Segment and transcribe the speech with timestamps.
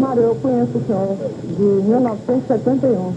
[0.00, 3.14] Mário, eu conheço o senhor de 1971.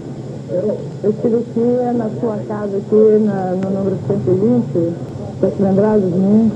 [1.04, 4.68] Eu estive aqui na sua casa, aqui na, no número 120.
[5.36, 6.52] Está se lembrado de mim?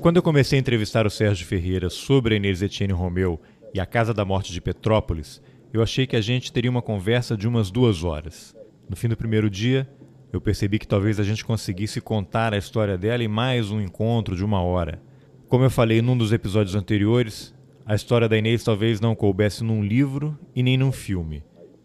[0.00, 3.40] Quando eu comecei a entrevistar o Sérgio Ferreira sobre a Inês Etienne Romeu
[3.74, 5.42] e a Casa da Morte de Petrópolis,
[5.72, 8.54] eu achei que a gente teria uma conversa de umas duas horas.
[8.88, 9.88] No fim do primeiro dia,
[10.32, 14.36] eu percebi que talvez a gente conseguisse contar a história dela em mais um encontro
[14.36, 15.00] de uma hora.
[15.48, 17.54] Como eu falei num dos episódios anteriores,
[17.86, 21.42] a história da Inês talvez não coubesse num livro e nem num filme,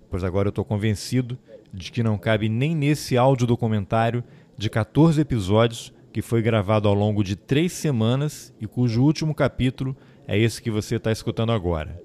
[0.09, 1.39] pois agora eu estou convencido
[1.73, 4.23] de que não cabe nem nesse áudio documentário
[4.57, 9.95] de 14 episódios que foi gravado ao longo de três semanas e cujo último capítulo
[10.27, 11.99] é esse que você está escutando agora.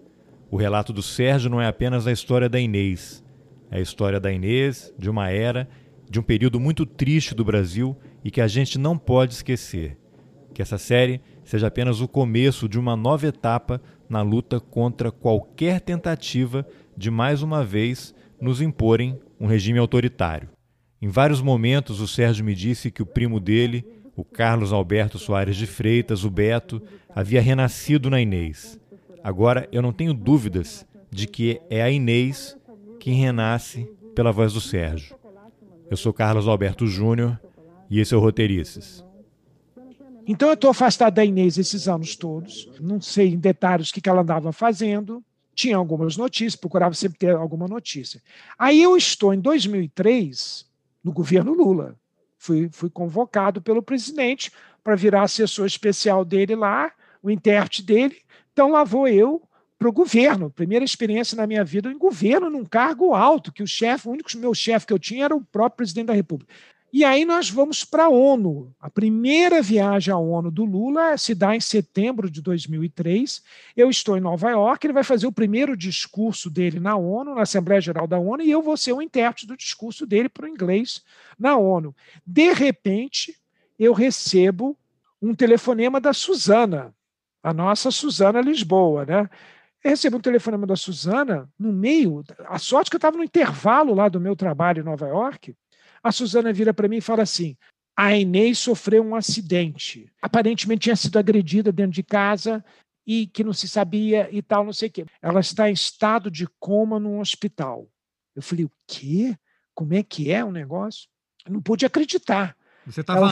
[0.51, 3.23] O relato do Sérgio não é apenas a história da Inês,
[3.71, 5.69] é a história da Inês, de uma era,
[6.11, 9.97] de um período muito triste do Brasil e que a gente não pode esquecer.
[10.55, 15.81] Que essa série seja apenas o começo de uma nova etapa na luta contra qualquer
[15.81, 20.49] tentativa de mais uma vez nos imporem um regime autoritário.
[21.01, 23.85] Em vários momentos, o Sérgio me disse que o primo dele,
[24.17, 26.83] o Carlos Alberto Soares de Freitas, o Beto,
[27.15, 28.81] havia renascido na Inês.
[29.23, 32.57] Agora eu não tenho dúvidas de que é a Inês
[32.99, 35.18] quem renasce pela voz do Sérgio.
[35.91, 37.41] Eu sou Carlos Alberto Júnior
[37.89, 39.03] e esse é o Roteirices.
[40.27, 44.07] Então eu estou afastado da Inês esses anos todos, não sei em detalhes o que
[44.07, 48.23] ela andava fazendo, tinha algumas notícias, procurava sempre ter alguma notícia.
[48.59, 50.67] Aí eu estou em 2003
[51.03, 51.97] no governo Lula.
[52.37, 54.53] Fui, fui convocado pelo presidente
[54.85, 56.93] para virar assessor especial dele lá,
[57.23, 58.19] o intérprete dele.
[58.53, 59.43] Então lá vou eu
[59.79, 60.51] para o governo.
[60.51, 64.37] Primeira experiência na minha vida em governo, num cargo alto, que o chefe, o único
[64.37, 66.53] meu chefe que eu tinha era o próprio presidente da República.
[66.91, 68.75] E aí nós vamos para a ONU.
[68.81, 73.43] A primeira viagem à ONU do Lula se dá em setembro de 2003.
[73.77, 77.43] Eu estou em Nova York, ele vai fazer o primeiro discurso dele na ONU, na
[77.43, 80.49] Assembleia Geral da ONU, e eu vou ser o intérprete do discurso dele para o
[80.49, 81.05] inglês
[81.39, 81.95] na ONU.
[82.27, 83.37] De repente,
[83.79, 84.75] eu recebo
[85.21, 86.95] um telefonema da Suzana,
[87.43, 89.31] a nossa Suzana Lisboa, né?
[89.83, 93.95] Eu recebo um telefonema da Suzana no meio, a sorte que eu estava no intervalo
[93.95, 95.55] lá do meu trabalho em Nova York,
[96.03, 97.57] a Suzana vira para mim e fala assim:
[97.97, 100.11] a Inês sofreu um acidente.
[100.23, 102.65] Aparentemente tinha sido agredida dentro de casa
[103.07, 105.07] e que não se sabia e tal, não sei o quê.
[105.23, 107.89] Ela está em estado de coma num hospital.
[108.35, 109.37] Eu falei: o quê?
[109.75, 111.09] Como é que é o negócio?
[111.47, 112.57] Eu não pude acreditar.
[112.87, 113.31] Você estava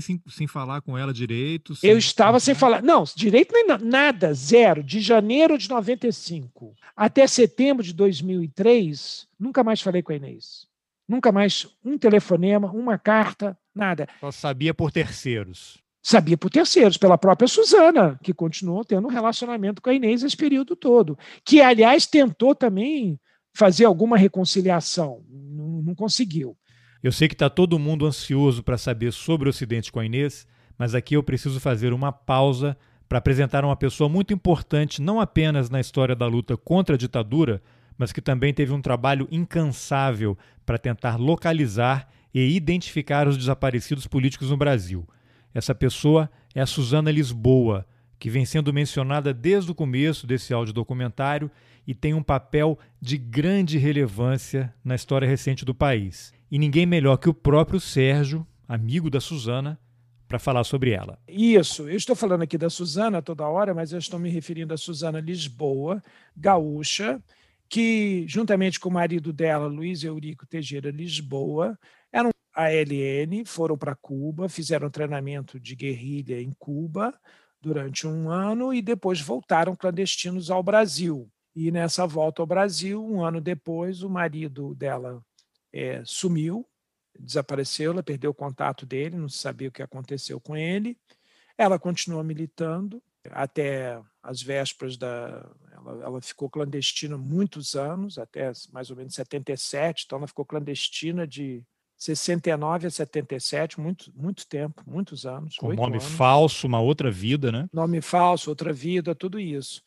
[0.00, 1.74] sem, sem falar com ela direito?
[1.74, 1.90] Sem...
[1.90, 2.82] Eu estava sem falar.
[2.82, 4.82] Não, direito nem nada, zero.
[4.82, 10.66] De janeiro de 95 até setembro de 2003, nunca mais falei com a Inês.
[11.08, 14.08] Nunca mais um telefonema, uma carta, nada.
[14.20, 15.82] Só sabia por terceiros.
[16.02, 20.36] Sabia por terceiros, pela própria Suzana, que continuou tendo um relacionamento com a Inês esse
[20.36, 21.18] período todo.
[21.44, 23.18] Que, aliás, tentou também
[23.54, 25.24] fazer alguma reconciliação.
[25.28, 26.56] Não, não conseguiu.
[27.04, 30.46] Eu sei que está todo mundo ansioso para saber sobre o acidente com a Inês,
[30.78, 32.74] mas aqui eu preciso fazer uma pausa
[33.06, 37.62] para apresentar uma pessoa muito importante, não apenas na história da luta contra a ditadura,
[37.98, 44.48] mas que também teve um trabalho incansável para tentar localizar e identificar os desaparecidos políticos
[44.48, 45.06] no Brasil.
[45.52, 47.86] Essa pessoa é a Suzana Lisboa,
[48.18, 51.50] que vem sendo mencionada desde o começo desse audiodocumentário
[51.86, 56.32] e tem um papel de grande relevância na história recente do país.
[56.54, 59.76] E ninguém melhor que o próprio Sérgio, amigo da Suzana,
[60.28, 61.18] para falar sobre ela.
[61.26, 64.76] Isso, eu estou falando aqui da Suzana toda hora, mas eu estou me referindo a
[64.76, 66.00] Suzana Lisboa,
[66.36, 67.20] gaúcha,
[67.68, 71.76] que, juntamente com o marido dela, Luiz Eurico Teixeira Lisboa,
[72.12, 77.12] eram a LN, foram para Cuba, fizeram treinamento de guerrilha em Cuba
[77.60, 81.28] durante um ano e depois voltaram clandestinos ao Brasil.
[81.52, 85.20] E nessa volta ao Brasil, um ano depois, o marido dela
[85.74, 86.64] é, sumiu,
[87.18, 90.96] desapareceu, ela perdeu o contato dele, não se sabia o que aconteceu com ele.
[91.58, 95.50] Ela continuou militando até as vésperas da.
[95.72, 101.26] Ela, ela, ficou clandestina muitos anos, até mais ou menos 77, então ela ficou clandestina
[101.26, 101.62] de
[101.96, 105.56] 69 a 77, muito, muito tempo, muitos anos.
[105.56, 106.04] Com nome anos.
[106.04, 107.68] falso, uma outra vida, né?
[107.72, 109.82] Nome falso, outra vida, tudo isso.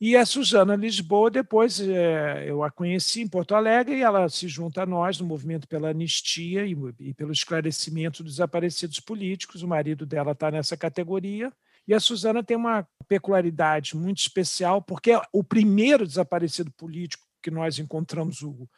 [0.00, 4.46] E a Suzana Lisboa, depois é, eu a conheci em Porto Alegre e ela se
[4.46, 9.62] junta a nós no movimento pela anistia e, e pelo esclarecimento dos desaparecidos políticos.
[9.64, 11.52] O marido dela está nessa categoria.
[11.86, 17.80] E a Suzana tem uma peculiaridade muito especial, porque o primeiro desaparecido político que nós
[17.80, 18.68] encontramos o,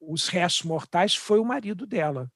[0.00, 2.30] os restos mortais foi o marido dela,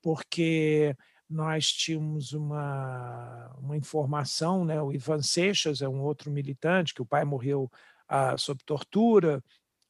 [0.00, 0.94] porque
[1.30, 4.82] nós tínhamos uma, uma informação, né?
[4.82, 7.70] o Ivan Seixas é um outro militante, que o pai morreu
[8.08, 9.42] ah, sob tortura.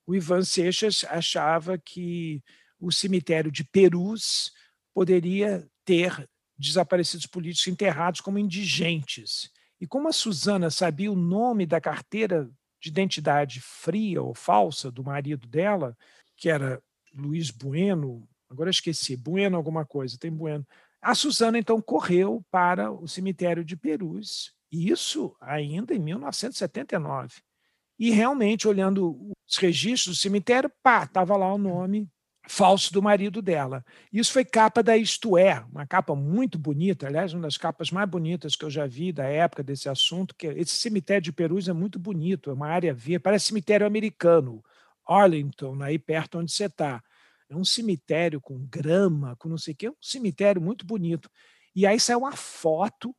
[0.07, 2.43] O Ivan Seixas achava que
[2.79, 4.53] o cemitério de Perus
[4.93, 6.29] poderia ter
[6.59, 9.51] desaparecidos políticos enterrados como indigentes.
[9.81, 15.03] E como a Suzana sabia o nome da carteira de identidade fria ou falsa do
[15.03, 15.97] marido dela,
[16.37, 16.83] que era
[17.15, 20.67] Luiz Bueno, agora esqueci, Bueno alguma coisa, tem Bueno.
[21.03, 27.41] A Suzana então correu para o cemitério de Perus, isso ainda em 1979.
[27.99, 32.09] E realmente, olhando os registros do cemitério, pá, estava lá o nome
[32.49, 33.85] falso do marido dela.
[34.13, 38.09] Isso foi capa da Isto É, uma capa muito bonita, aliás, uma das capas mais
[38.09, 41.73] bonitas que eu já vi da época desse assunto, que esse cemitério de Perus é
[41.73, 44.65] muito bonito, é uma área verde, parece cemitério americano,
[45.07, 47.03] Arlington, aí perto onde você está.
[47.51, 51.29] É um cemitério com grama, com não sei o quê, um cemitério muito bonito.
[51.75, 53.15] E aí saiu uma foto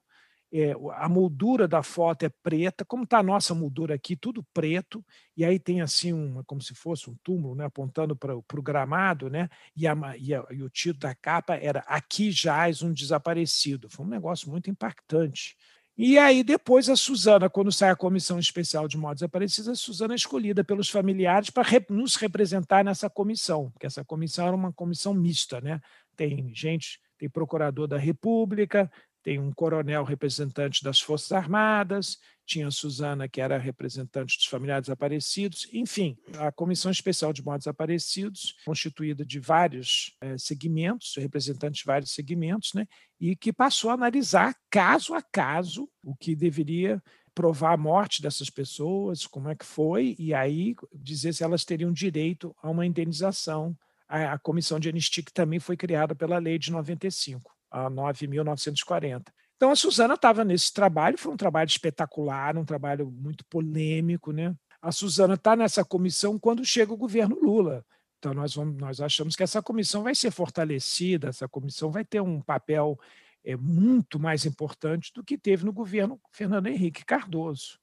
[0.54, 5.04] é, a moldura da foto é preta, como está a nossa moldura aqui, tudo preto,
[5.36, 9.30] e aí tem assim, um, como se fosse um túmulo, né, apontando para o gramado,
[9.30, 13.90] né, e, a, e, a, e, o título da capa era Aqui jaz um desaparecido.
[13.90, 15.56] Foi um negócio muito impactante.
[15.98, 20.14] E aí, depois, a Suzana, quando sai a comissão especial de modos desaparecidos, a Suzana
[20.14, 25.14] é escolhida pelos familiares para nos representar nessa comissão, porque essa comissão era uma comissão
[25.14, 25.82] mista, né?
[26.16, 28.92] Tem gente, tem procurador da República,
[29.22, 32.18] tem um coronel representante das Forças Armadas,
[32.52, 37.64] tinha a Suzana, que era representante dos familiares desaparecidos, enfim, a Comissão Especial de Mortos
[37.64, 42.86] Desaparecidos, constituída de vários é, segmentos, representantes de vários segmentos, né,
[43.20, 47.02] e que passou a analisar caso a caso o que deveria
[47.34, 51.94] provar a morte dessas pessoas, como é que foi, e aí dizer se elas teriam
[51.94, 53.76] direito a uma indenização.
[54.10, 59.28] A, a Comissão de Anistia, que também foi criada pela Lei de 95 a 9.940.
[59.62, 64.56] Então a Suzana estava nesse trabalho, foi um trabalho espetacular, um trabalho muito polêmico, né?
[64.82, 67.86] A Suzana está nessa comissão quando chega o governo Lula.
[68.18, 72.20] Então nós vamos, nós achamos que essa comissão vai ser fortalecida, essa comissão vai ter
[72.22, 73.00] um papel
[73.46, 77.78] é, muito mais importante do que teve no governo Fernando Henrique Cardoso.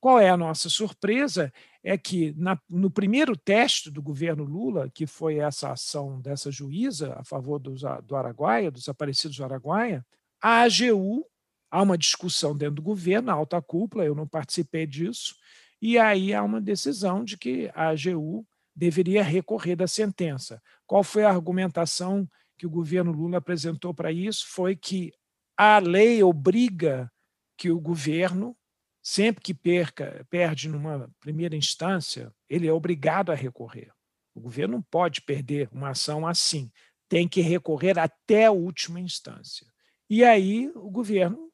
[0.00, 1.52] Qual é a nossa surpresa?
[1.84, 7.12] É que na, no primeiro teste do governo Lula, que foi essa ação dessa juíza
[7.18, 10.02] a favor dos, do Araguaia, dos desaparecidos do Araguaia,
[10.40, 11.24] a AGU,
[11.70, 15.34] há uma discussão dentro do governo, a alta cúpula, eu não participei disso,
[15.80, 20.62] e aí há uma decisão de que a AGU deveria recorrer da sentença.
[20.86, 24.46] Qual foi a argumentação que o governo Lula apresentou para isso?
[24.48, 25.12] Foi que
[25.56, 27.10] a lei obriga
[27.56, 28.56] que o governo
[29.02, 33.90] sempre que perca, perde numa primeira instância, ele é obrigado a recorrer.
[34.34, 36.70] O governo não pode perder uma ação assim,
[37.08, 39.66] tem que recorrer até a última instância.
[40.08, 41.50] E aí o governo,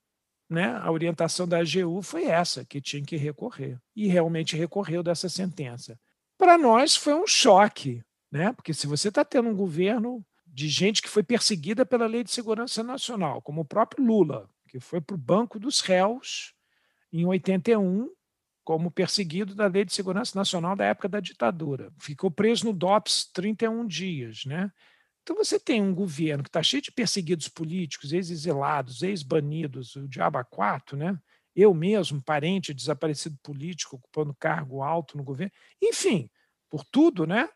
[0.49, 3.79] né, a orientação da AGU foi essa, que tinha que recorrer.
[3.95, 5.99] E realmente recorreu dessa sentença.
[6.39, 8.53] Para nós foi um choque, né?
[8.53, 12.31] porque se você está tendo um governo de gente que foi perseguida pela Lei de
[12.31, 16.53] Segurança Nacional, como o próprio Lula, que foi para o banco dos réus
[17.13, 18.09] em 81
[18.65, 21.93] como perseguido da Lei de Segurança Nacional da época da ditadura.
[21.99, 24.45] Ficou preso no DOPS 31 dias.
[24.47, 24.71] Né?
[25.25, 30.39] Então você tem um governo que está cheio de perseguidos políticos, ex-exilados, ex-banidos, o diabo
[30.39, 31.19] a quatro, né?
[31.57, 36.29] eu mesmo, parente de desaparecido político, ocupando cargo alto no governo, enfim,
[36.69, 37.49] por tudo, né?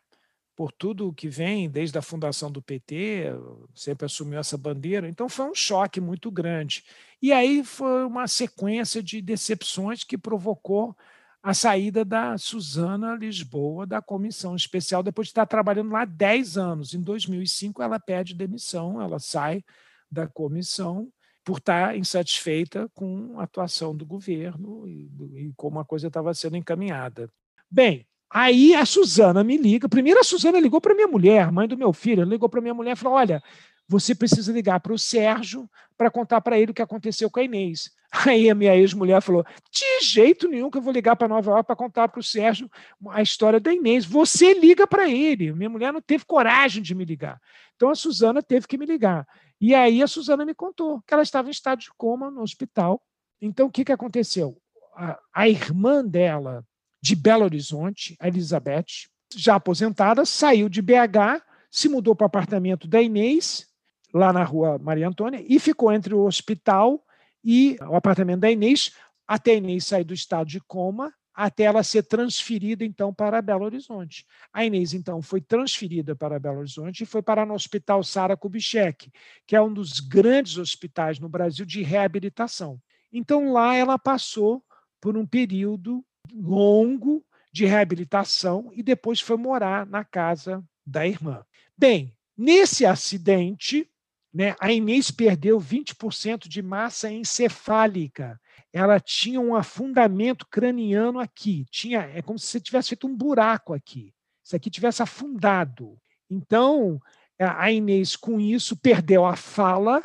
[0.55, 3.27] por tudo que vem desde a fundação do PT,
[3.73, 6.83] sempre assumiu essa bandeira, então foi um choque muito grande.
[7.21, 10.97] E aí foi uma sequência de decepções que provocou
[11.41, 16.93] a saída da Suzana Lisboa da comissão especial, depois de estar trabalhando lá 10 anos.
[16.93, 19.63] Em 2005, ela pede demissão, ela sai
[20.11, 21.09] da comissão
[21.43, 26.57] por estar insatisfeita com a atuação do governo e, e como a coisa estava sendo
[26.57, 27.31] encaminhada.
[27.71, 29.89] Bem, Aí a Suzana me liga.
[29.89, 32.21] Primeiro a Suzana ligou para minha mulher, mãe do meu filho.
[32.21, 33.41] Ela ligou para minha mulher e falou: Olha,
[33.89, 37.43] você precisa ligar para o Sérgio para contar para ele o que aconteceu com a
[37.43, 37.91] Inês.
[38.25, 41.67] Aí a minha ex-mulher falou: De jeito nenhum que eu vou ligar para Nova York
[41.67, 42.71] para contar para o Sérgio
[43.09, 44.05] a história da Inês.
[44.05, 45.51] Você liga para ele.
[45.51, 47.41] Minha mulher não teve coragem de me ligar.
[47.75, 49.27] Então a Suzana teve que me ligar.
[49.59, 53.01] E aí a Suzana me contou que ela estava em estado de coma no hospital.
[53.41, 54.57] Então o que, que aconteceu?
[54.99, 56.65] a, a irmã dela
[57.01, 61.41] de Belo Horizonte, a Elizabeth, já aposentada, saiu de BH,
[61.71, 63.67] se mudou para o apartamento da Inês,
[64.13, 67.03] lá na rua Maria Antônia, e ficou entre o hospital
[67.43, 68.91] e o apartamento da Inês,
[69.27, 71.13] até a Inês sair do estado de coma.
[71.39, 74.25] até ela ser transferida, então, para Belo Horizonte.
[74.51, 79.09] A Inês, então, foi transferida para Belo Horizonte e foi para no Hospital Sara Kubitschek,
[79.47, 82.77] que é um dos grandes hospitais no Brasil de reabilitação.
[83.09, 84.61] Então, lá ela passou
[84.99, 87.23] por um período longo
[87.53, 91.45] de reabilitação e depois foi morar na casa da irmã.
[91.77, 93.89] Bem, nesse acidente,
[94.33, 98.39] né, a Inês perdeu 20% de massa encefálica.
[98.71, 101.65] Ela tinha um afundamento craniano aqui.
[101.71, 104.13] Tinha, é como se você tivesse feito um buraco aqui.
[104.43, 105.99] Se aqui tivesse afundado.
[106.29, 107.01] Então,
[107.39, 110.01] a Inês, com isso, perdeu a fala.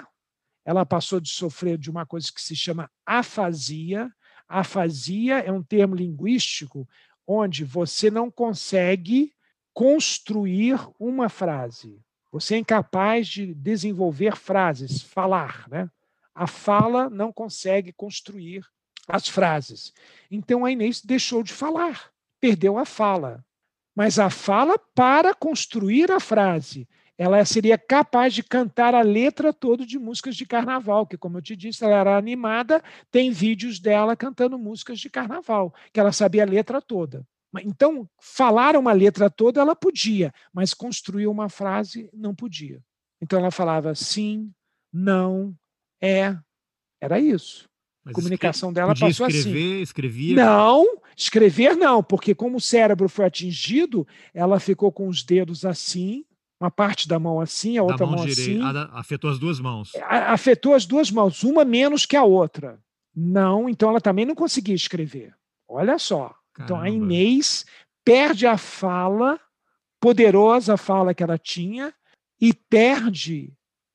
[0.65, 4.11] Ela passou de sofrer de uma coisa que se chama afasia.
[4.49, 6.89] Afasia é um termo linguístico
[7.27, 9.33] onde você não consegue
[9.73, 12.01] construir uma frase.
[12.35, 15.89] Você é incapaz de desenvolver frases, falar, né?
[16.35, 18.67] A fala não consegue construir
[19.07, 19.95] as frases.
[20.29, 22.11] Então a Inês deixou de falar,
[22.41, 23.45] perdeu a fala.
[23.95, 26.89] Mas a fala para construir a frase.
[27.17, 31.43] Ela seria capaz de cantar a letra toda de músicas de carnaval, que, como eu
[31.43, 36.43] te disse, ela era animada, tem vídeos dela cantando músicas de carnaval, que ela sabia
[36.43, 37.25] a letra toda.
[37.63, 42.81] Então, falar uma letra toda ela podia, mas construir uma frase não podia.
[43.21, 44.51] Então ela falava sim,
[44.93, 45.55] não,
[46.01, 46.37] é.
[47.01, 47.69] Era isso.
[48.05, 49.83] Mas a comunicação dela passou escrever, assim.
[49.83, 50.37] Escrevia?
[50.37, 50.85] Não,
[51.17, 56.25] escrever não, porque como o cérebro foi atingido, ela ficou com os dedos assim,
[56.61, 58.61] uma parte da mão assim, a da outra mão, mão assim.
[58.93, 59.93] Afetou as duas mãos.
[60.07, 62.79] Afetou as duas mãos, uma menos que a outra.
[63.17, 65.35] Não, então ela também não conseguia escrever.
[65.67, 66.35] Olha só.
[66.59, 67.65] Então a Inês
[68.05, 69.41] perde a fala,
[70.01, 71.93] poderosa fala que ela tinha,
[72.41, 73.53] e perde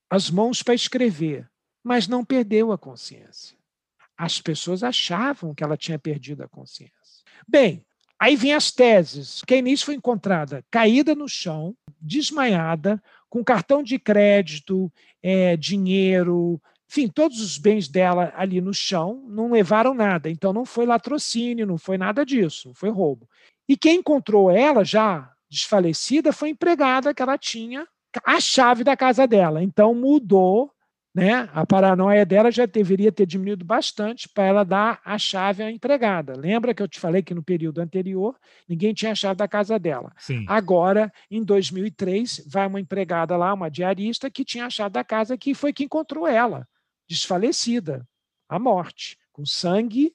[0.08, 1.48] as mãos para escrever,
[1.82, 3.56] mas não perdeu a consciência.
[4.16, 7.24] As pessoas achavam que ela tinha perdido a consciência.
[7.46, 7.86] Bem,
[8.18, 9.42] aí vem as teses.
[9.46, 16.60] Que a Inês foi encontrada caída no chão, desmaiada, com cartão de crédito, é, dinheiro,
[16.90, 20.28] enfim, todos os bens dela ali no chão não levaram nada.
[20.28, 23.28] Então não foi latrocínio, não foi nada disso, foi roubo.
[23.68, 27.86] E quem encontrou ela já desfalecida foi a empregada que ela tinha
[28.24, 29.62] a chave da casa dela.
[29.62, 30.72] Então mudou,
[31.14, 31.48] né?
[31.54, 36.32] A paranoia dela já deveria ter diminuído bastante para ela dar a chave à empregada.
[36.36, 38.34] Lembra que eu te falei que no período anterior
[38.68, 40.10] ninguém tinha a chave da casa dela.
[40.18, 40.44] Sim.
[40.48, 45.38] Agora, em 2003, vai uma empregada lá, uma diarista que tinha a chave da casa
[45.38, 46.66] que foi que encontrou ela
[47.10, 48.06] desfalecida,
[48.48, 50.14] a morte, com sangue.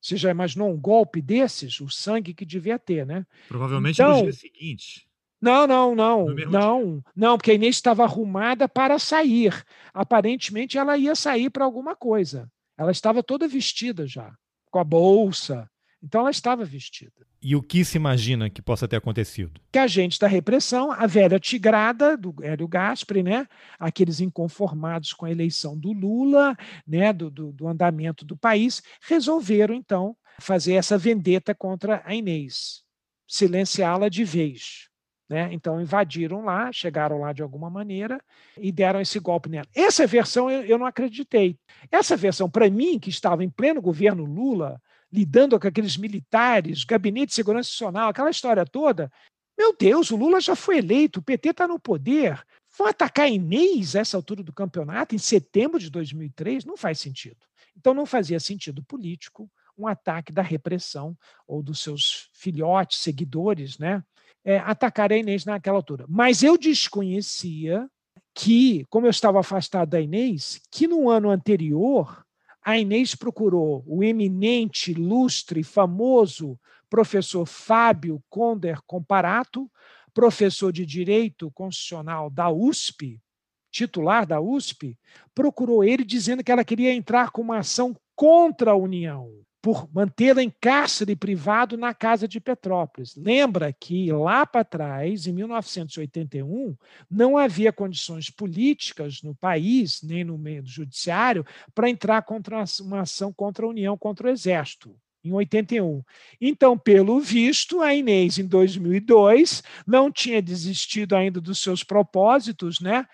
[0.00, 1.80] Você já imaginou um golpe desses?
[1.80, 3.26] O sangue que devia ter, né?
[3.48, 5.08] Provavelmente então, no dia seguinte.
[5.40, 7.02] Não, não, não, não, dia.
[7.14, 9.64] não, porque a Inês estava arrumada para sair.
[9.92, 12.50] Aparentemente ela ia sair para alguma coisa.
[12.76, 14.32] Ela estava toda vestida já,
[14.70, 15.68] com a bolsa,
[16.02, 17.26] então ela estava vestida.
[17.42, 19.60] E o que se imagina que possa ter acontecido?
[19.72, 23.46] Que agentes da repressão, a velha tigrada do Hélio Gaspari, né?
[23.78, 27.12] aqueles inconformados com a eleição do Lula, né?
[27.12, 32.82] do, do, do andamento do país, resolveram então fazer essa vendeta contra a Inês,
[33.26, 34.88] silenciá-la de vez.
[35.28, 35.50] Né?
[35.52, 38.18] Então invadiram lá, chegaram lá de alguma maneira
[38.56, 39.66] e deram esse golpe nela.
[39.74, 41.58] Essa versão eu, eu não acreditei.
[41.90, 44.80] Essa versão, para mim, que estava em pleno governo Lula,
[45.12, 49.10] lidando com aqueles militares, gabinete de segurança nacional, aquela história toda.
[49.56, 52.40] Meu Deus, o Lula já foi eleito, o PT está no poder.
[52.76, 56.64] Vão atacar Inês a essa altura do campeonato, em setembro de 2003?
[56.64, 57.38] Não faz sentido.
[57.76, 64.02] Então, não fazia sentido político um ataque da repressão ou dos seus filhotes, seguidores, né?
[64.44, 66.04] É, atacar a Inês naquela altura.
[66.08, 67.88] Mas eu desconhecia
[68.34, 72.24] que, como eu estava afastado da Inês, que no ano anterior
[72.68, 76.60] a Inês procurou o eminente, ilustre, famoso
[76.90, 79.70] professor Fábio Conder Comparato,
[80.12, 83.22] professor de Direito Constitucional da USP,
[83.70, 84.98] titular da USP,
[85.34, 90.42] procurou ele dizendo que ela queria entrar com uma ação contra a União por mantê-la
[90.42, 93.16] em cárcere privado na casa de Petrópolis.
[93.16, 96.76] Lembra que lá para trás, em 1981,
[97.10, 103.00] não havia condições políticas no país, nem no meio do judiciário, para entrar contra uma
[103.00, 104.96] ação contra a União, contra o Exército.
[105.24, 106.02] Em 81.
[106.40, 113.04] Então, pelo visto, a Inês, em 2002, não tinha desistido ainda dos seus propósitos, né?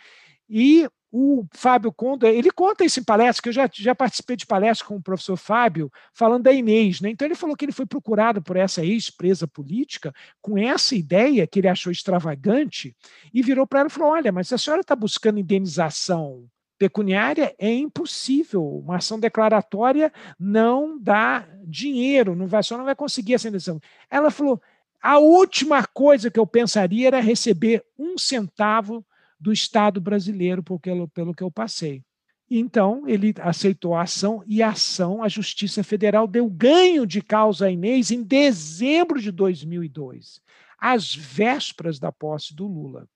[0.48, 4.44] E o Fábio conta, ele conta isso em palestra, que eu já, já participei de
[4.44, 7.00] palestra com o professor Fábio, falando da Inês.
[7.00, 7.10] Né?
[7.10, 11.60] Então, ele falou que ele foi procurado por essa ex-presa política com essa ideia que
[11.60, 12.96] ele achou extravagante
[13.32, 17.72] e virou para ela e falou: Olha, mas a senhora está buscando indenização pecuniária, é
[17.72, 18.66] impossível.
[18.78, 23.80] Uma ação declaratória não dá dinheiro, não vai, só não vai conseguir essa eleição.
[24.10, 24.60] Ela falou:
[25.00, 29.06] a última coisa que eu pensaria era receber um centavo
[29.44, 32.02] do Estado brasileiro pelo, pelo que eu passei.
[32.50, 37.66] Então, ele aceitou a ação e a ação, a Justiça Federal deu ganho de causa
[37.66, 40.40] a Inês em dezembro de 2002,
[40.78, 43.06] às vésperas da posse do Lula.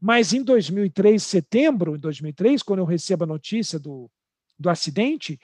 [0.00, 4.08] Mas em 2003, setembro de 2003, quando eu recebo a notícia do,
[4.56, 5.40] do acidente,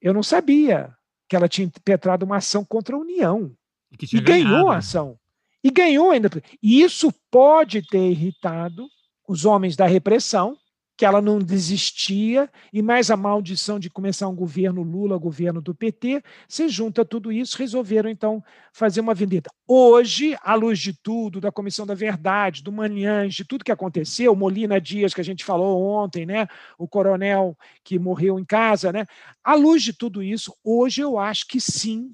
[0.00, 0.94] eu não sabia
[1.28, 3.54] que ela tinha impetrado uma ação contra a União.
[4.00, 5.18] E, e ganhou a ação.
[5.62, 6.30] E ganhou ainda.
[6.62, 8.86] E isso pode ter irritado
[9.26, 10.56] os homens da repressão,
[10.96, 15.74] que ela não desistia, e mais a maldição de começar um governo Lula, governo do
[15.74, 19.50] PT, se junta tudo isso, resolveram então fazer uma vendetta.
[19.66, 24.36] Hoje, à luz de tudo, da Comissão da Verdade, do Manhães, de tudo que aconteceu,
[24.36, 26.46] Molina Dias, que a gente falou ontem, né,
[26.78, 29.04] o coronel que morreu em casa, né,
[29.42, 32.12] à luz de tudo isso, hoje eu acho que sim,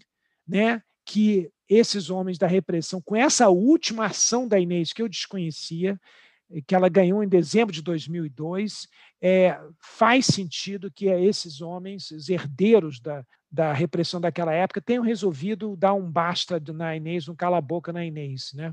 [0.49, 6.01] né, que esses homens da repressão, com essa última ação da Inês que eu desconhecia,
[6.67, 8.89] que ela ganhou em dezembro de 2002,
[9.23, 15.77] é, faz sentido que esses homens, os herdeiros da, da repressão daquela época, tenham resolvido
[15.77, 18.53] dar um basta na Inês, um cala-boca na Inês.
[18.55, 18.73] Né?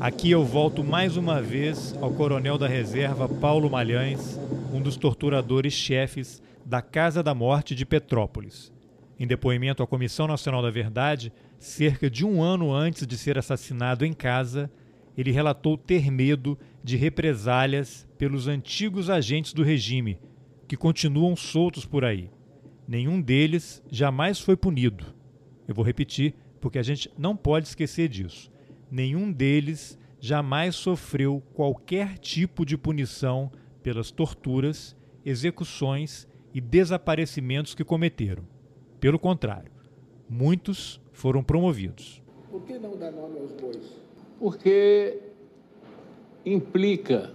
[0.00, 4.38] Aqui eu volto mais uma vez ao coronel da reserva Paulo Malhães,
[4.72, 8.72] um dos torturadores-chefes da Casa da Morte de Petrópolis.
[9.18, 14.04] Em depoimento à Comissão Nacional da Verdade, cerca de um ano antes de ser assassinado
[14.04, 14.70] em casa,
[15.16, 20.18] ele relatou ter medo de represálias pelos antigos agentes do regime,
[20.66, 22.30] que continuam soltos por aí.
[22.86, 25.04] Nenhum deles jamais foi punido.
[25.66, 28.50] Eu vou repetir, porque a gente não pode esquecer disso.
[28.90, 33.50] Nenhum deles jamais sofreu qualquer tipo de punição
[33.82, 38.44] pelas torturas, execuções e desaparecimentos que cometeram.
[39.00, 39.70] Pelo contrário,
[40.28, 42.22] muitos foram promovidos.
[42.50, 44.03] Por que não dar nome aos bois?
[44.44, 45.20] Porque
[46.44, 47.30] implica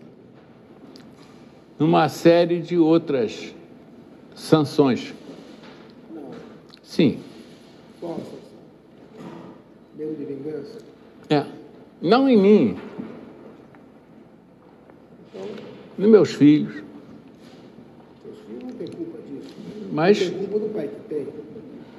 [1.79, 3.51] numa série de outras
[4.35, 5.11] sanções.
[6.13, 6.29] Não.
[6.83, 7.19] Sim.
[7.99, 8.37] Qual sanção?
[9.97, 10.77] Medo de vingança?
[11.31, 11.47] É.
[11.99, 12.77] Não em mim.
[15.33, 15.47] Então,
[15.97, 16.83] nos meus filhos.
[18.21, 19.55] Seus filhos não têm culpa disso.
[19.91, 20.19] Mas.
[20.19, 21.27] Tem culpa do pai que tem.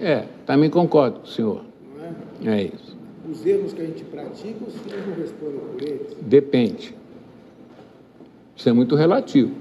[0.01, 1.65] É, também concordo com o senhor.
[2.41, 2.61] Não é?
[2.61, 3.00] É isso
[3.31, 6.17] os erros que a gente pratica, os filhos não respondem por eles?
[6.21, 6.95] Depende.
[8.57, 9.55] Isso é muito relativo.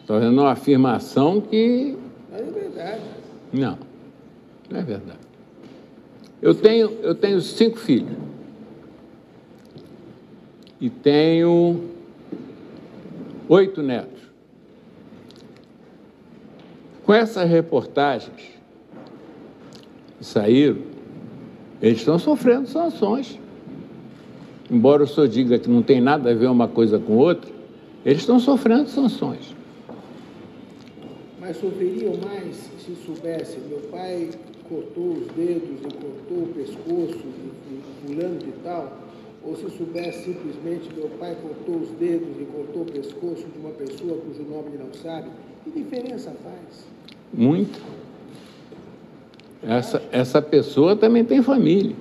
[0.00, 1.96] Estou fazendo uma afirmação que.
[2.30, 3.02] Mas é verdade.
[3.52, 3.78] Não,
[4.70, 5.18] não é verdade.
[6.40, 8.16] Eu tenho, eu tenho cinco filhos.
[10.80, 11.80] E tenho
[13.48, 14.22] oito netos.
[17.04, 18.36] Com essas reportagens
[20.18, 20.93] que saíram,
[21.84, 23.38] eles estão sofrendo sanções.
[24.70, 27.50] Embora o senhor diga que não tem nada a ver uma coisa com outra,
[28.06, 29.54] eles estão sofrendo sanções.
[31.38, 34.30] Mas sofreriam mais se soubesse, meu pai
[34.66, 38.98] cortou os dedos e cortou o pescoço de fulano de tal,
[39.44, 43.72] ou se soubesse simplesmente meu pai cortou os dedos e cortou o pescoço de uma
[43.72, 45.28] pessoa cujo nome ele não sabe,
[45.62, 46.86] que diferença faz?
[47.34, 47.78] Muito.
[49.66, 51.96] Essa, essa pessoa também tem família.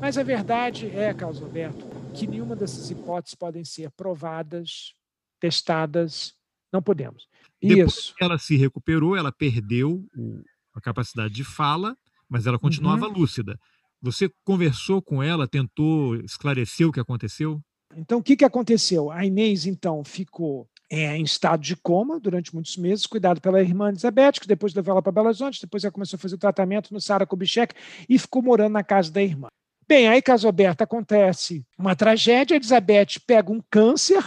[0.00, 4.92] Mas a verdade é, Carlos Alberto, que nenhuma dessas hipóteses podem ser provadas,
[5.40, 6.34] testadas.
[6.72, 7.26] Não podemos.
[7.62, 8.14] Depois Isso.
[8.14, 10.42] que ela se recuperou, ela perdeu o,
[10.74, 11.96] a capacidade de fala,
[12.28, 13.14] mas ela continuava uhum.
[13.14, 13.58] lúcida.
[14.02, 17.58] Você conversou com ela, tentou esclarecer o que aconteceu?
[17.96, 19.10] Então, o que, que aconteceu?
[19.10, 23.88] A Inês, então, ficou é, em estado de coma durante muitos meses, cuidado pela irmã
[23.88, 26.92] Elizabeth, que depois levou ela para Belo Horizonte, depois ela começou a fazer o tratamento
[26.92, 27.74] no Sara Kubitschek
[28.08, 29.48] e ficou morando na casa da irmã.
[29.86, 34.24] Bem, aí, caso aberto, acontece uma tragédia, a Elizabeth pega um câncer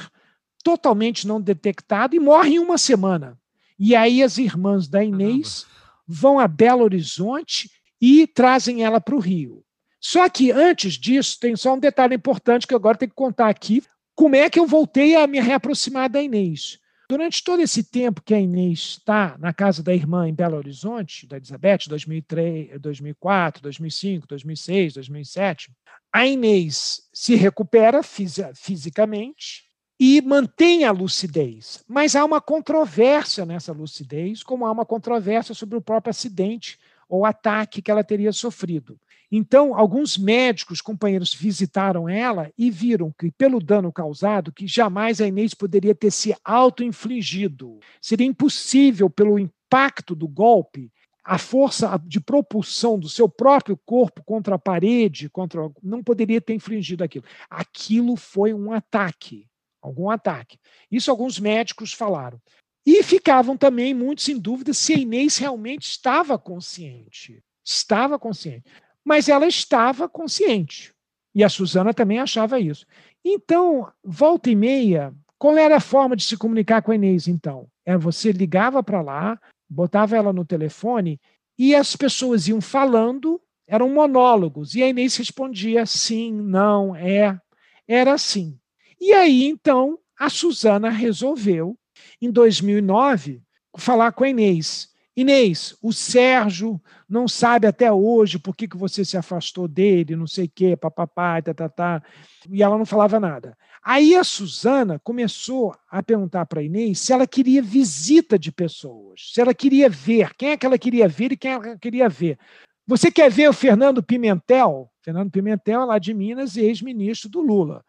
[0.64, 3.38] totalmente não detectado e morre em uma semana.
[3.80, 5.66] E aí as irmãs da Inês
[6.08, 9.64] vão a Belo Horizonte e trazem ela para o Rio.
[10.00, 13.50] Só que antes disso, tem só um detalhe importante que eu agora tenho que contar
[13.50, 13.84] aqui
[14.18, 16.80] como é que eu voltei a me reaproximar da Inês?
[17.08, 21.28] Durante todo esse tempo que a Inês está na casa da irmã em Belo Horizonte,
[21.28, 25.72] da Elizabeth, 2003, 2004, 2005, 2006, 2007,
[26.12, 29.66] a Inês se recupera fisicamente
[30.00, 31.84] e mantém a lucidez.
[31.88, 37.24] Mas há uma controvérsia nessa lucidez, como há uma controvérsia sobre o próprio acidente ou
[37.24, 39.00] ataque que ela teria sofrido.
[39.32, 45.28] Então, alguns médicos, companheiros, visitaram ela e viram que, pelo dano causado, que jamais a
[45.28, 47.80] Inês poderia ter se auto-infligido.
[48.02, 50.92] Seria impossível, pelo impacto do golpe,
[51.28, 56.54] a força de propulsão do seu próprio corpo contra a parede, contra não poderia ter
[56.54, 57.26] infligido aquilo.
[57.50, 59.46] Aquilo foi um ataque,
[59.82, 60.58] algum ataque.
[60.90, 62.42] Isso alguns médicos falaram.
[62.86, 67.44] E ficavam também muitos em dúvida se a Inês realmente estava consciente.
[67.62, 68.64] Estava consciente.
[69.08, 70.94] Mas ela estava consciente.
[71.34, 72.86] E a Suzana também achava isso.
[73.24, 77.70] Então, volta e meia, qual era a forma de se comunicar com a Inês, então?
[77.86, 79.40] Era você ligava para lá,
[79.70, 81.22] botava ela no telefone
[81.58, 87.40] e as pessoas iam falando, eram monólogos, e a Inês respondia sim, não, é.
[87.88, 88.60] Era assim.
[89.00, 91.78] E aí, então, a Suzana resolveu,
[92.22, 93.42] em 2009,
[93.78, 94.90] falar com a Inês.
[95.18, 100.28] Inês, o Sérgio não sabe até hoje por que, que você se afastou dele, não
[100.28, 102.04] sei o quê, papapá, tá, tá, tá.
[102.48, 103.58] E ela não falava nada.
[103.84, 109.42] Aí a Suzana começou a perguntar para Inês se ela queria visita de pessoas, se
[109.42, 112.38] ela queria ver, quem é que ela queria ver e quem ela queria ver.
[112.86, 114.88] Você quer ver o Fernando Pimentel?
[115.02, 117.84] Fernando Pimentel é lá de Minas e ex-ministro do Lula.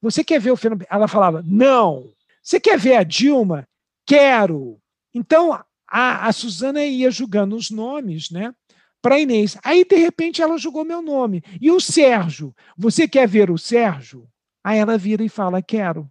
[0.00, 0.86] Você quer ver o Fernando?
[0.88, 2.10] Ela falava, não.
[2.42, 3.68] Você quer ver a Dilma?
[4.06, 4.80] Quero.
[5.12, 5.52] Então,
[5.90, 8.54] a, a Suzana ia julgando os nomes, né?
[9.02, 9.58] Para Inês.
[9.64, 11.42] Aí, de repente, ela julgou meu nome.
[11.60, 12.54] E o Sérgio?
[12.76, 14.28] Você quer ver o Sérgio?
[14.62, 16.10] Aí ela vira e fala: Quero.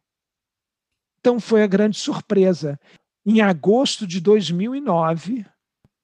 [1.19, 2.79] Então foi a grande surpresa.
[3.25, 5.45] Em agosto de 2009,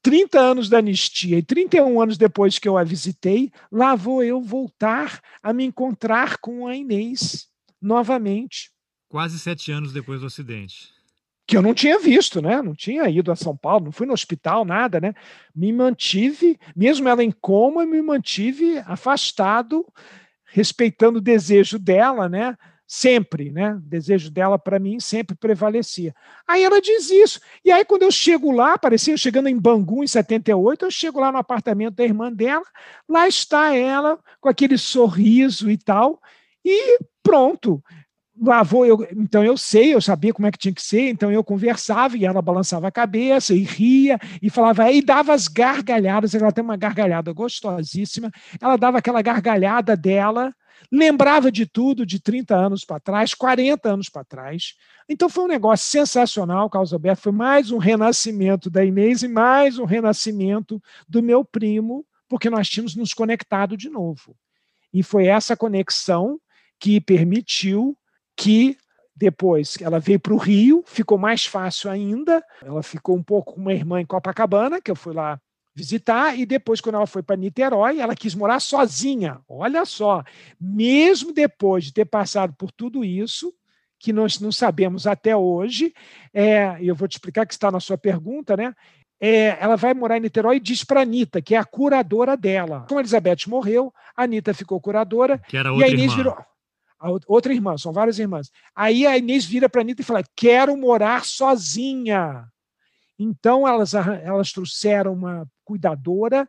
[0.01, 4.41] 30 anos da anistia e 31 anos depois que eu a visitei, lá vou eu
[4.41, 7.47] voltar a me encontrar com a Inês
[7.81, 8.69] novamente.
[9.09, 10.94] Quase sete anos depois do acidente
[11.47, 12.62] que eu não tinha visto, né?
[12.62, 15.13] Não tinha ido a São Paulo, não fui no hospital, nada, né?
[15.55, 19.86] Me mantive, mesmo ela em coma, me mantive afastado,
[20.45, 22.58] respeitando o desejo dela, né?
[22.88, 23.75] Sempre, né?
[23.75, 26.15] O desejo dela para mim sempre prevalecia.
[26.47, 27.39] Aí ela diz isso.
[27.63, 31.19] E aí, quando eu chego lá, parecia eu chegando em Bangu em 78, eu chego
[31.19, 32.65] lá no apartamento da irmã dela,
[33.08, 36.19] lá está ela, com aquele sorriso e tal,
[36.63, 37.84] e pronto
[38.41, 41.31] lá vou eu, então eu sei, eu sabia como é que tinha que ser, então
[41.31, 46.35] eu conversava e ela balançava a cabeça e ria e falava, e dava as gargalhadas,
[46.35, 50.53] ela tem uma gargalhada gostosíssima, ela dava aquela gargalhada dela,
[50.91, 54.75] lembrava de tudo de 30 anos para trás, 40 anos para trás.
[55.07, 59.79] Então foi um negócio sensacional, Carlos Alberto, foi mais um renascimento da Inês e mais
[59.79, 64.35] um renascimento do meu primo, porque nós tínhamos nos conectado de novo.
[64.93, 66.39] E foi essa conexão
[66.79, 67.97] que permitiu
[68.35, 68.77] que
[69.15, 72.43] depois ela veio para o Rio, ficou mais fácil ainda.
[72.61, 75.39] Ela ficou um pouco com uma irmã em Copacabana, que eu fui lá
[75.73, 79.39] visitar, e depois, quando ela foi para Niterói, ela quis morar sozinha.
[79.47, 80.23] Olha só,
[80.59, 83.53] mesmo depois de ter passado por tudo isso,
[83.99, 85.93] que nós não sabemos até hoje,
[86.33, 88.73] é, e eu vou te explicar que está na sua pergunta, né?
[89.19, 92.37] É, ela vai morar em Niterói e diz para a Anitta, que é a curadora
[92.37, 92.85] dela.
[92.87, 95.39] Como a Elizabeth morreu, a Anitta ficou curadora.
[95.39, 96.17] Que era outra e a Inês irmã.
[96.17, 96.45] virou
[97.27, 98.51] outra irmã, são várias irmãs.
[98.75, 102.47] Aí a Inês vira para a Anitta e fala: quero morar sozinha.
[103.17, 106.47] Então elas, elas trouxeram uma cuidadora,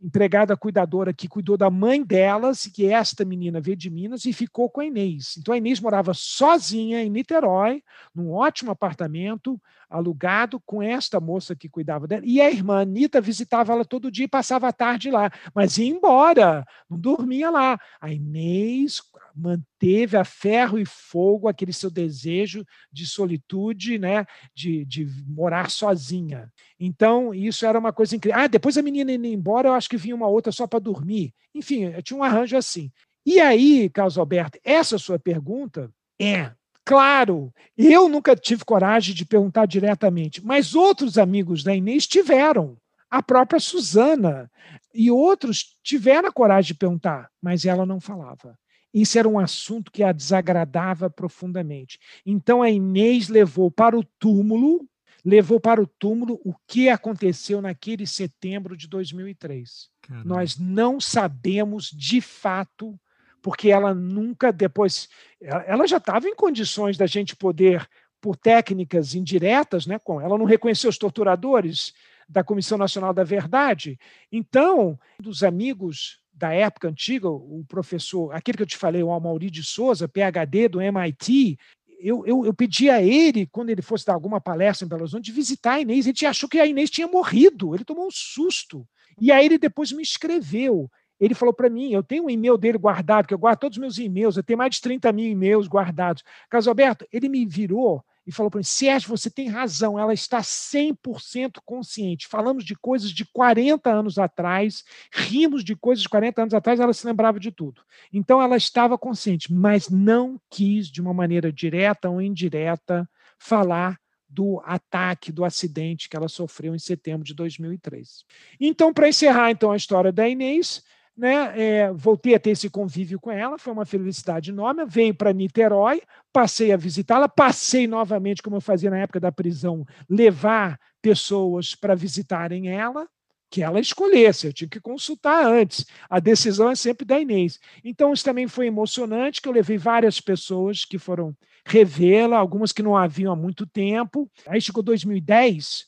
[0.00, 4.70] empregada cuidadora que cuidou da mãe delas, que esta menina veio de Minas e ficou
[4.70, 5.36] com a Inês.
[5.38, 7.82] Então a Inês morava sozinha em Niterói,
[8.14, 12.22] num ótimo apartamento, alugado com esta moça que cuidava dela.
[12.24, 15.88] E a irmã Anitta visitava ela todo dia e passava a tarde lá, mas ia
[15.88, 17.78] embora, não dormia lá.
[18.00, 19.00] A Inês
[19.38, 26.52] manteve a ferro e fogo aquele seu desejo de solitude, né, de, de morar sozinha.
[26.78, 28.40] Então, isso era uma coisa incrível.
[28.40, 31.32] Ah, depois a menina indo embora, eu acho que vinha uma outra só para dormir.
[31.54, 32.90] Enfim, tinha um arranjo assim.
[33.24, 36.52] E aí, Carlos Alberto, essa sua pergunta é
[36.88, 42.78] Claro, eu nunca tive coragem de perguntar diretamente, mas outros amigos da Inês tiveram.
[43.10, 44.50] A própria Suzana
[44.94, 48.58] e outros tiveram a coragem de perguntar, mas ela não falava.
[48.92, 51.98] Isso era um assunto que a desagradava profundamente.
[52.24, 54.88] Então a Inês levou para o túmulo,
[55.24, 59.90] levou para o túmulo o que aconteceu naquele setembro de 2003.
[60.02, 60.28] Caramba.
[60.28, 62.98] Nós não sabemos de fato
[63.42, 65.08] porque ela nunca depois
[65.40, 67.88] ela já estava em condições da gente poder
[68.20, 71.94] por técnicas indiretas, né, ela não reconheceu os torturadores
[72.28, 73.98] da Comissão Nacional da Verdade.
[74.30, 79.50] Então, dos amigos da época antiga, o professor, aquele que eu te falei, o Amauri
[79.50, 81.58] de Souza, PhD do MIT,
[82.00, 85.24] eu, eu, eu pedi a ele, quando ele fosse dar alguma palestra em Belo Horizonte,
[85.24, 86.06] de visitar a Inês.
[86.06, 87.74] Ele achou que a Inês tinha morrido.
[87.74, 88.86] Ele tomou um susto.
[89.20, 90.88] E aí ele depois me escreveu
[91.20, 93.80] ele falou para mim, eu tenho um e-mail dele guardado, que eu guardo todos os
[93.80, 96.22] meus e-mails, eu tenho mais de 30 mil e-mails guardados.
[96.48, 100.40] Carlos Alberto, ele me virou e falou para mim: Sérgio, você tem razão, ela está
[100.40, 102.28] 100% consciente.
[102.28, 106.92] Falamos de coisas de 40 anos atrás, rimos de coisas de 40 anos atrás, ela
[106.92, 107.80] se lembrava de tudo.
[108.12, 114.60] Então ela estava consciente, mas não quis, de uma maneira direta ou indireta, falar do
[114.62, 118.26] ataque, do acidente que ela sofreu em setembro de 2003.
[118.60, 120.84] Então, para encerrar então a história da Inês,
[121.18, 124.86] né, é, voltei a ter esse convívio com ela, foi uma felicidade enorme.
[124.86, 126.00] Veio para Niterói,
[126.32, 131.96] passei a visitá-la, passei novamente, como eu fazia na época da prisão, levar pessoas para
[131.96, 133.08] visitarem ela,
[133.50, 135.86] que ela escolhesse, eu tinha que consultar antes.
[136.08, 137.58] A decisão é sempre da Inês.
[137.82, 141.34] Então, isso também foi emocionante, que eu levei várias pessoas que foram
[141.66, 144.30] revê-la, algumas que não haviam há muito tempo.
[144.46, 145.86] Aí chegou 2010,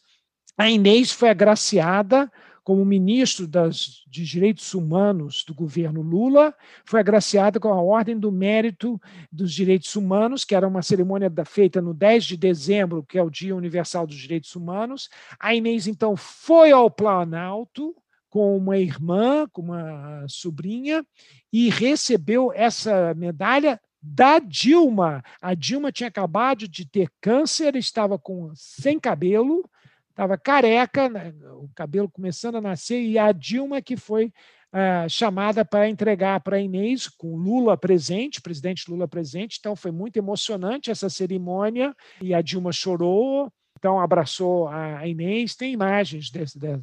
[0.59, 2.31] a Inês foi agraciada
[2.71, 6.55] como ministro das, de Direitos Humanos do governo Lula,
[6.85, 8.97] foi agraciada com a Ordem do Mérito
[9.33, 13.29] dos Direitos Humanos, que era uma cerimônia feita no 10 de dezembro, que é o
[13.29, 15.11] Dia Universal dos Direitos Humanos.
[15.41, 17.93] A Inês, então, foi ao Planalto
[18.29, 21.05] com uma irmã, com uma sobrinha,
[21.53, 25.25] e recebeu essa medalha da Dilma.
[25.43, 29.69] A Dilma tinha acabado de ter câncer, estava com sem cabelo,
[30.11, 34.33] estava careca, né, o cabelo começando a nascer, e a Dilma que foi
[34.73, 40.17] ah, chamada para entregar para Inês, com Lula presente, presidente Lula presente, então foi muito
[40.17, 46.31] emocionante essa cerimônia, e a Dilma chorou, então abraçou a Inês, tem imagens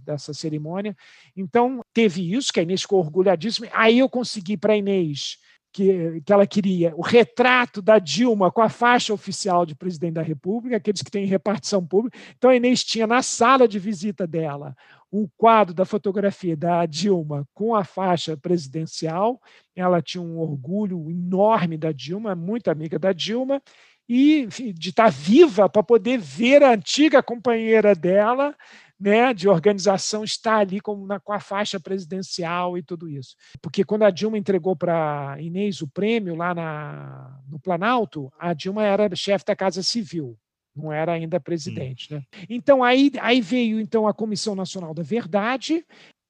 [0.04, 0.96] dessa cerimônia,
[1.36, 5.38] então teve isso, que a Inês ficou orgulhadíssima, aí eu consegui para a Inês
[5.72, 10.22] que, que ela queria o retrato da Dilma com a faixa oficial de presidente da
[10.22, 12.18] República, aqueles que têm repartição pública.
[12.38, 14.76] Então, a Inês tinha na sala de visita dela
[15.12, 19.42] um quadro da fotografia da Dilma com a faixa presidencial.
[19.76, 23.62] Ela tinha um orgulho enorme da Dilma, muito amiga da Dilma,
[24.10, 28.56] e de estar viva para poder ver a antiga companheira dela
[29.00, 33.36] né, de organização está ali com, na, com a faixa presidencial e tudo isso.
[33.62, 38.84] Porque quando a Dilma entregou para Inês o prêmio lá na, no Planalto, a Dilma
[38.84, 40.38] era chefe da Casa Civil,
[40.76, 42.14] não era ainda presidente.
[42.14, 42.24] Né?
[42.50, 45.86] Então, aí, aí veio então a Comissão Nacional da Verdade,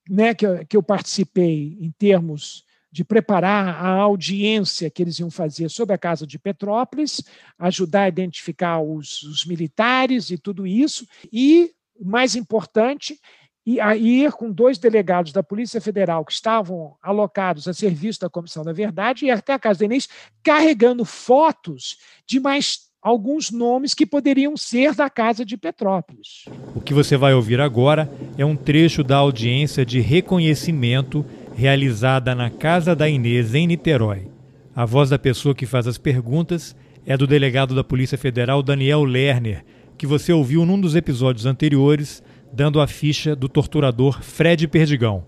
[0.10, 5.30] né, que, eu, que eu participei em termos de preparar a audiência que eles iam
[5.30, 7.22] fazer sobre a Casa de Petrópolis,
[7.60, 13.20] ajudar a identificar os, os militares e tudo isso, e mais importante,
[13.66, 18.64] e ir com dois delegados da Polícia Federal que estavam alocados a serviço da Comissão
[18.64, 20.08] da Verdade e até a casa da Inês,
[20.42, 26.46] carregando fotos de mais alguns nomes que poderiam ser da Casa de Petrópolis.
[26.74, 32.50] O que você vai ouvir agora é um trecho da audiência de reconhecimento realizada na
[32.50, 34.30] Casa da Inês, em Niterói.
[34.74, 36.74] A voz da pessoa que faz as perguntas
[37.06, 39.66] é do delegado da Polícia Federal, Daniel Lerner,
[39.98, 42.22] que você ouviu num dos episódios anteriores,
[42.54, 45.26] dando a ficha do torturador Fred Perdigão.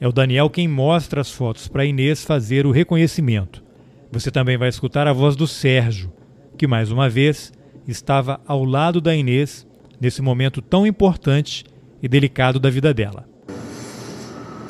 [0.00, 3.62] É o Daniel quem mostra as fotos para Inês fazer o reconhecimento.
[4.10, 6.12] Você também vai escutar a voz do Sérgio,
[6.56, 7.52] que mais uma vez
[7.86, 9.66] estava ao lado da Inês
[10.00, 11.64] nesse momento tão importante
[12.02, 13.26] e delicado da vida dela.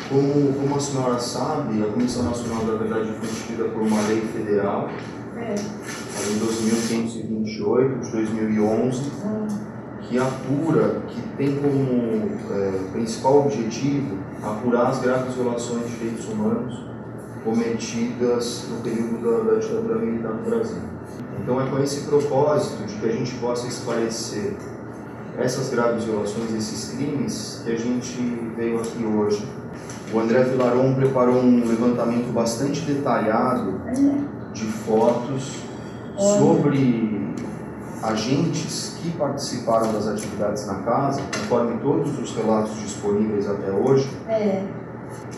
[0.09, 4.21] Como, como a senhora sabe, a Comissão Nacional da Verdade foi instituída por uma lei
[4.21, 4.91] federal.
[5.37, 5.55] É
[6.31, 9.11] em 2528 de 2011,
[10.03, 16.85] que apura, que tem como é, principal objetivo apurar as graves violações de direitos humanos
[17.45, 20.83] cometidas no período da, da ditadura militar no Brasil.
[21.41, 24.55] Então é com esse propósito de que a gente possa esclarecer
[25.39, 28.19] essas graves violações, esses crimes, que a gente
[28.57, 29.45] veio aqui hoje.
[30.13, 33.81] O André Vilaron preparou um levantamento bastante detalhado
[34.53, 35.59] de fotos
[36.17, 37.33] sobre
[38.03, 44.65] agentes que participaram das atividades na casa, conforme todos os relatos disponíveis até hoje, é.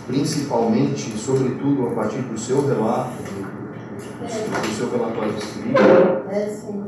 [0.07, 4.61] principalmente, sobretudo a partir do seu relato, do, é.
[4.61, 5.79] do seu relatório escrito,
[6.31, 6.85] é, sim.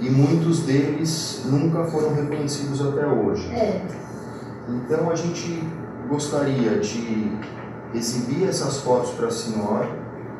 [0.00, 3.52] e muitos deles nunca foram reconhecidos até hoje.
[3.52, 3.84] É.
[4.68, 5.64] Então a gente
[6.08, 7.32] gostaria de
[7.92, 9.88] exibir essas fotos para a senhora,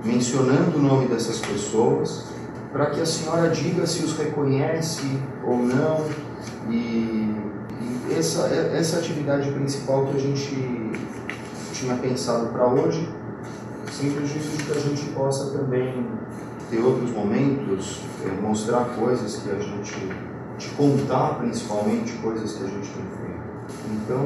[0.04, 2.26] mencionando o nome dessas pessoas,
[2.72, 6.06] para que a senhora diga se os reconhece ou não.
[6.70, 7.34] E,
[8.10, 10.90] e essa, essa atividade principal que a gente
[11.72, 13.08] tinha pensado para hoje,
[13.90, 16.06] sem prejuízo de que a gente possa também
[16.70, 20.08] ter outros momentos, é, mostrar coisas que a gente,
[20.58, 23.39] te contar principalmente coisas que a gente tem feito.
[23.92, 24.20] Então,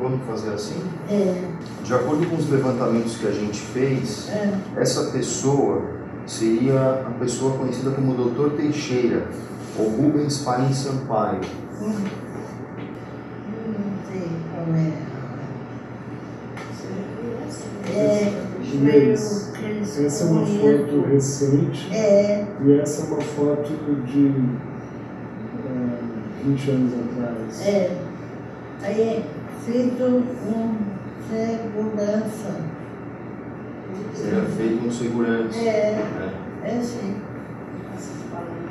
[0.00, 0.82] vamos fazer assim?
[1.08, 1.42] É.
[1.84, 4.58] De acordo com os levantamentos que a gente fez, é.
[4.76, 5.82] essa pessoa
[6.26, 8.56] seria a pessoa conhecida como Dr.
[8.56, 9.28] Teixeira.
[9.78, 11.40] ou Rubens Paim Sampaio?
[11.80, 11.92] Hum.
[13.68, 15.06] Não sei qual é.
[17.94, 18.32] É,
[20.06, 23.72] essa é uma foto recente É, e essa é uma foto
[24.06, 24.34] de
[25.66, 25.98] eh,
[26.44, 27.66] 20 anos atrás.
[27.66, 28.05] é.
[28.82, 29.22] Aí é
[29.64, 30.76] feito com
[31.28, 32.60] segurança.
[34.14, 35.58] Seria feito um segurança.
[35.58, 36.32] É, né?
[36.64, 37.16] é sim.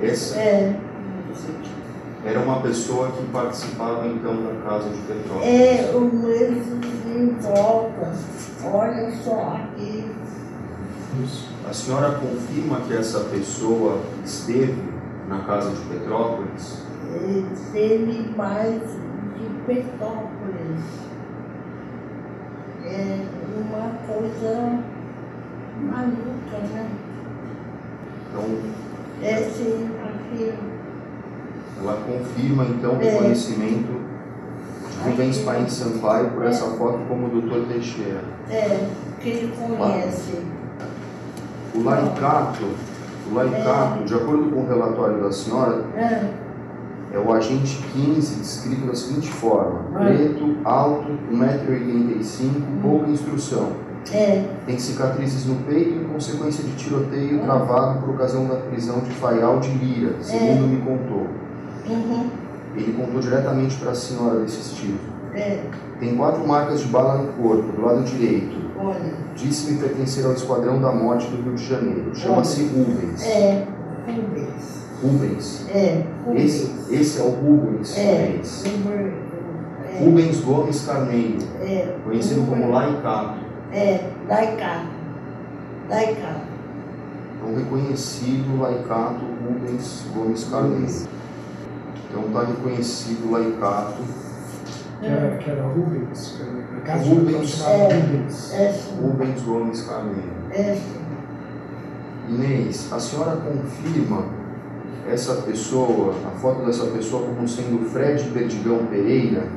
[0.01, 0.75] Essa É,
[2.25, 5.43] era uma pessoa que participava então da casa de petróleo.
[5.43, 6.81] é o mesmo
[7.15, 8.13] em volta.
[8.63, 10.11] Olha só aqui.
[11.67, 14.75] A senhora confirma que essa pessoa esteve
[15.29, 16.83] na casa de Petrópolis?
[17.13, 18.81] Ele teve mais
[19.65, 20.83] Petrópolis.
[22.85, 23.25] É
[23.57, 24.79] uma coisa
[25.81, 26.89] maluca, né?
[28.29, 28.43] Então,
[29.23, 30.53] É sim, aqui.
[31.81, 33.09] ela confirma então o É.
[33.09, 34.05] reconhecimento
[34.91, 37.67] de Rubens Paim Sampaio por essa foto como Dr.
[37.67, 38.21] Teixeira.
[38.49, 38.87] É,
[39.19, 40.41] que ele conhece.
[41.73, 42.63] O laicato,
[43.29, 46.29] o laicato, de acordo com o relatório da senhora, É,
[47.15, 49.99] é o agente 15 descrito da seguinte forma: Ah.
[50.05, 53.71] preto, alto, 1,85m, pouca instrução.
[54.13, 59.11] é, Tem cicatrizes no peito em consequência de tiroteio travado por ocasião da prisão de
[59.11, 61.27] Faial de Lira, segundo me contou.
[61.89, 62.29] uhum,
[62.75, 64.99] Ele contou diretamente para a senhora desses tiros.
[65.33, 65.61] é,
[65.99, 68.55] Tem quatro marcas de bala no corpo, do lado direito.
[68.79, 72.11] olha, Disse-me pertencer ao Esquadrão da Morte do Rio de Janeiro.
[72.13, 73.21] Chama-se Rubens.
[73.25, 73.65] é,
[74.07, 75.65] Rubens, Rubens.
[75.69, 77.97] é, Rubens, Esse, esse é o Rubens.
[77.97, 78.63] é, Rubens.
[78.65, 79.13] Rubens,
[79.93, 83.39] é, Rubens Gomes Carneiro, é, conhecido como Laicato.
[83.71, 84.85] É, Daicá,
[85.89, 86.41] Daicá,
[87.37, 90.85] Então, reconhecido Laicato Rubens Gomes Carneiro.
[92.09, 94.01] Então, está reconhecido Laicato.
[94.99, 97.61] Que era, que era Rubens, que era Rubens.
[97.61, 97.93] É.
[97.99, 98.53] Rubens.
[98.53, 100.31] é Rubens Gomes Carneiro.
[100.51, 100.77] é
[102.29, 104.23] Inês, a senhora confirma
[105.07, 109.47] essa pessoa, a foto dessa pessoa como sendo Fred Perdigão Pereira?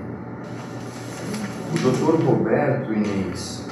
[1.75, 3.67] O doutor Roberto Inês,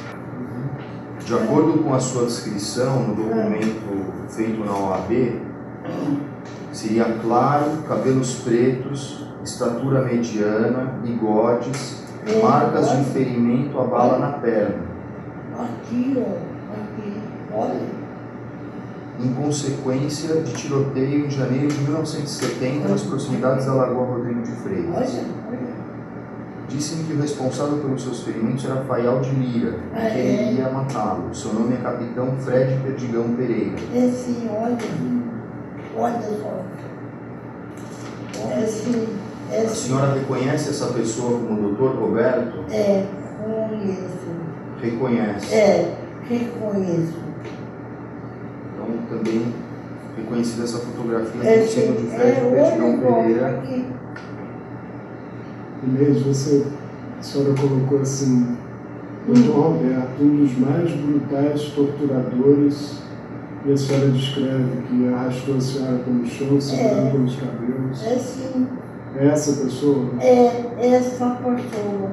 [1.25, 5.41] de acordo com a sua descrição no documento feito na OAB,
[6.73, 12.05] seria claro, cabelos pretos, estatura mediana, bigodes,
[12.43, 14.85] marcas de ferimento a bala na perna.
[15.59, 17.21] aqui, ó, aqui,
[17.55, 17.96] olha,
[19.19, 25.21] em consequência de tiroteio em janeiro de 1970 nas proximidades da Lagoa Rodrigo de Freitas.
[26.69, 30.21] Disse-me que o responsável pelos seus ferimentos era Faial de Lira e Ah, que é?
[30.21, 31.33] ele iria matá-lo.
[31.35, 33.77] Seu nome é Capitão Fred Perdigão Pereira.
[33.95, 34.77] é sim, olha,
[35.97, 36.65] olha só,
[38.51, 39.09] é sim,
[39.53, 41.99] é A sim, senhora reconhece essa pessoa como Dr.
[42.01, 42.65] Roberto?
[42.71, 43.07] é,
[43.43, 44.27] conheço,
[44.83, 45.55] Reconhece.
[45.55, 45.95] é,
[46.29, 47.15] reconheço,
[48.89, 49.53] Então também
[50.17, 53.63] reconhecida essa fotografia é como sendo de sim, Fred é, Perdigão olha só, Pereira.
[55.85, 56.65] Inês, você,
[57.19, 58.57] a senhora colocou assim,
[59.29, 59.51] Dr.
[59.51, 63.03] Roberto, um dos mais brutais torturadores,
[63.67, 67.11] e a senhora descreve que arrastou a senhora pelo chão, segurando É.
[67.11, 68.05] pelos cabelos.
[68.07, 68.67] é sim,
[69.19, 70.07] É essa pessoa?
[70.21, 72.11] é essa pessoa,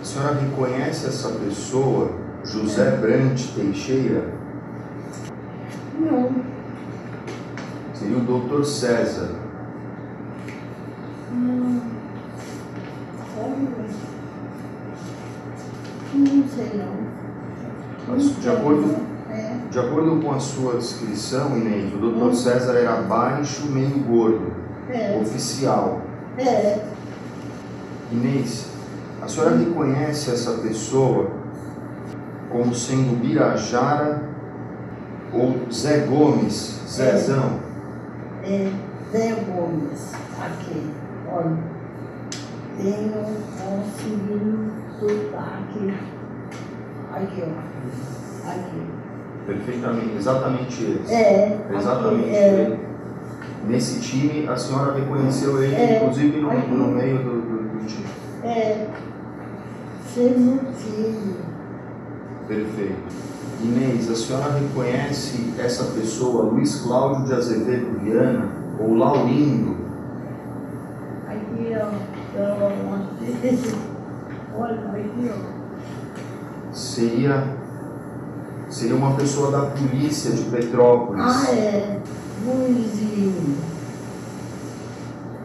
[0.00, 2.10] A senhora reconhece essa pessoa,
[2.44, 4.37] José Brant Teixeira?
[5.98, 6.30] Não,
[7.94, 8.64] Seria o Dr.
[8.64, 9.30] César.
[11.32, 11.82] não,
[16.14, 17.08] não sei não.
[18.40, 18.96] De acordo,
[19.30, 22.34] É, de acordo com a sua descrição, Inês, o Dr.
[22.34, 24.52] César era baixo, meio gordo,
[24.88, 26.00] é, oficial.
[26.38, 26.78] é,
[28.10, 28.70] Inês,
[29.20, 31.30] a senhora reconhece essa pessoa
[32.50, 34.22] como sendo Birajara
[35.32, 37.60] ou Zé Gomes, Zezão?
[38.44, 38.70] é
[39.12, 40.90] Zé Gomes, aqui,
[41.30, 41.56] olha,
[42.76, 43.12] tenho
[43.58, 45.94] conseguido sotaque,
[47.14, 48.82] aqui, ó, aqui,
[49.46, 51.14] Perfeitamente, exatamente esse.
[51.14, 52.78] é, Exatamente aqui, é, ele.
[53.66, 56.70] Nesse time, a senhora reconheceu ele, É, inclusive no, aqui.
[56.70, 58.06] no meio do, do- do time.
[58.44, 58.86] é,
[60.06, 61.36] sendo filho,
[62.46, 63.27] Perfeito.
[63.60, 68.48] Inês, a senhora reconhece essa pessoa, Luiz Cláudio de Azevedo Viana,
[68.78, 69.76] ou Laurindo?
[71.26, 71.88] aqui, ó,
[72.32, 73.00] então,
[74.56, 77.44] olha, aqui, ó, Seria,
[78.68, 81.22] seria uma pessoa da polícia de Petrópolis.
[81.24, 81.98] ah, é,
[82.46, 83.56] Luizinho,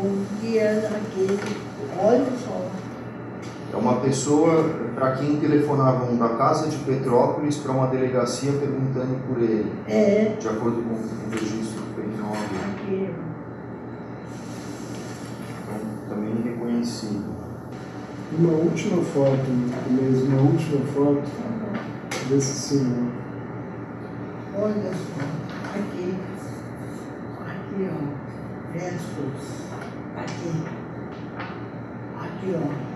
[0.03, 1.39] o Guiana aqui,
[1.97, 2.78] olha só.
[3.71, 4.63] É uma pessoa
[4.95, 9.71] para quem telefonavam da casa de Petrópolis para uma delegacia perguntando por ele.
[9.87, 10.35] É.
[10.39, 12.19] De acordo com o registro que foi em
[12.73, 13.13] Aqui.
[15.63, 17.29] Então, também reconhecido.
[18.37, 19.45] Uma última foto,
[19.89, 21.23] Inês, uma última foto
[22.29, 23.07] desse senhor.
[24.55, 25.25] Olha só,
[25.75, 26.15] aqui.
[27.39, 28.73] Aqui, ó.
[28.73, 29.65] Versos.
[30.17, 30.63] Aqui.
[32.19, 32.89] Aqui, ó.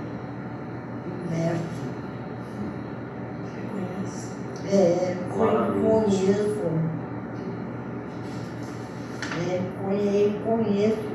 [1.30, 1.84] Verso.
[3.44, 4.76] Você conhece?
[4.76, 5.82] É, Claramente.
[5.82, 6.62] conheço.
[9.50, 11.14] É, conhe- conheço.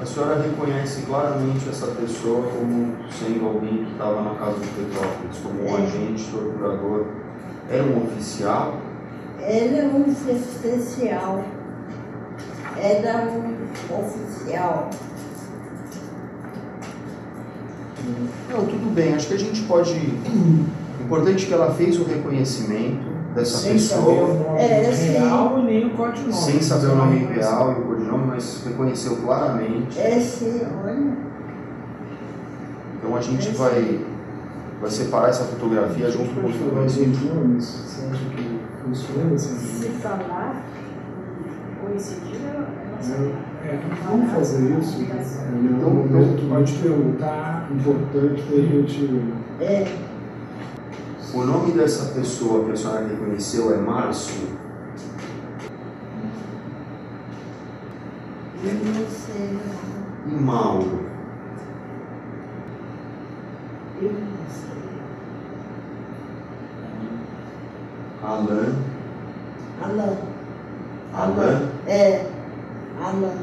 [0.00, 5.38] A senhora reconhece claramente essa pessoa como sendo alguém que estava na casa de Petrópolis,
[5.42, 5.82] como um É.
[5.82, 7.06] agente torturador.
[7.70, 8.74] Era um oficial?
[9.40, 11.42] Ele é um especial.
[12.76, 14.90] Era um oficial.
[18.50, 19.14] Não, tudo bem.
[19.14, 19.92] Acho que a gente pode.
[21.04, 25.62] Importante que ela fez o reconhecimento dessa Sem saber o pessoa, nome É, real e
[25.62, 26.32] nem o codinome.
[26.34, 28.26] sem saber o nome real e o codinome,
[28.66, 29.98] reconheceu claramente.
[29.98, 31.16] É sim, olha.
[32.96, 34.04] Então a gente vai,
[34.80, 36.94] vai separar essa fotografia junto com os nomes?
[37.64, 39.56] Você acha que funciona assim?
[39.56, 40.62] Se falar,
[41.80, 42.66] coincidir, é
[43.64, 44.96] É, vamos fazer isso?
[45.02, 45.04] É
[45.86, 47.68] um momento Pode muito perguntar.
[47.72, 49.22] importante para a gente.
[49.60, 49.86] É,
[51.34, 54.48] O nome dessa pessoa que a senhora reconheceu é Márcio?
[54.54, 55.18] eu não sei,
[58.57, 58.57] não.
[60.26, 61.00] E Mauro?
[64.02, 64.78] Eu não sei.
[68.22, 68.74] Alain?
[69.82, 70.16] Alan.
[71.14, 71.68] Alain?
[71.86, 72.26] É,
[73.00, 73.36] Alan.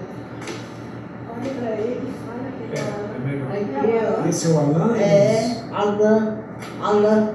[1.32, 2.86] Olha pra ele, fala que É, tá.
[3.16, 4.12] é melhor.
[4.12, 4.30] Aqui, ó.
[4.30, 4.96] Esse é o Alan?
[4.98, 6.38] É, Alan.
[6.82, 7.34] Alan.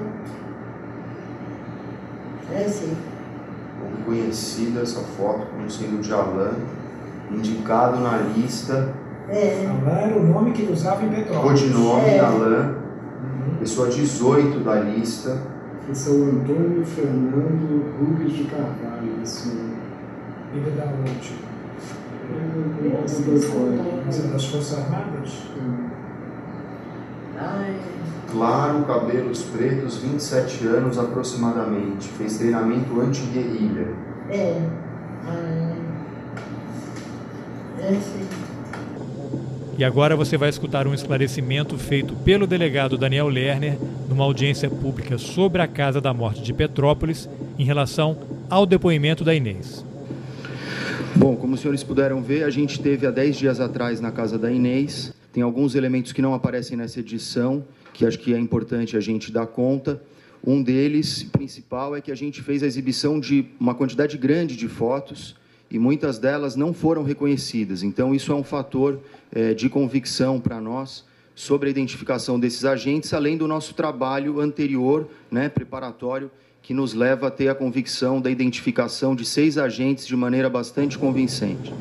[2.53, 2.95] É sim.
[3.97, 6.53] Reconhecida essa foto como sendo de Alain,
[7.33, 8.89] indicado na lista,
[9.29, 11.61] É, Alan era o nome que ele usava em Petrópolis.
[11.61, 12.19] codinome É.
[12.19, 13.55] Alain, Uhum.
[13.59, 15.37] pessoa 18 da lista.
[15.89, 19.71] Esse é o Antônio Fernando Rubens de Carvalho, esse nome.
[20.53, 21.35] Ele é da onde?
[22.33, 23.01] É.
[24.05, 25.47] Mas é das Forças Armadas?
[27.39, 27.75] ai,
[28.31, 32.07] Claro, cabelos pretos, 27 anos aproximadamente.
[32.09, 33.87] Fez treinamento anti-guerrilha.
[34.29, 34.61] é.
[35.27, 35.60] Ai.
[39.77, 45.17] E agora você vai escutar um esclarecimento feito pelo delegado Daniel Lerner numa audiência pública
[45.17, 47.27] sobre a Casa da Morte de Petrópolis
[47.57, 48.19] em relação
[48.49, 49.83] ao depoimento da Inês.
[51.15, 54.37] Bom, como os senhores puderam ver, a gente teve há 10 dias atrás na casa
[54.37, 55.13] da Inês.
[55.33, 59.31] Tem alguns elementos que não aparecem nessa edição, que acho que é importante a gente
[59.31, 60.01] dar conta.
[60.45, 64.67] Um deles, principal, é que a gente fez a exibição de uma quantidade grande de
[64.67, 65.35] fotos
[65.71, 67.81] e muitas delas não foram reconhecidas.
[67.81, 68.99] Então, isso é um fator
[69.31, 75.09] eh, de convicção para nós sobre a identificação desses agentes, além do nosso trabalho anterior,
[75.31, 76.29] né, preparatório,
[76.61, 80.97] que nos leva a ter a convicção da identificação de seis agentes de maneira bastante
[80.97, 81.73] convincente.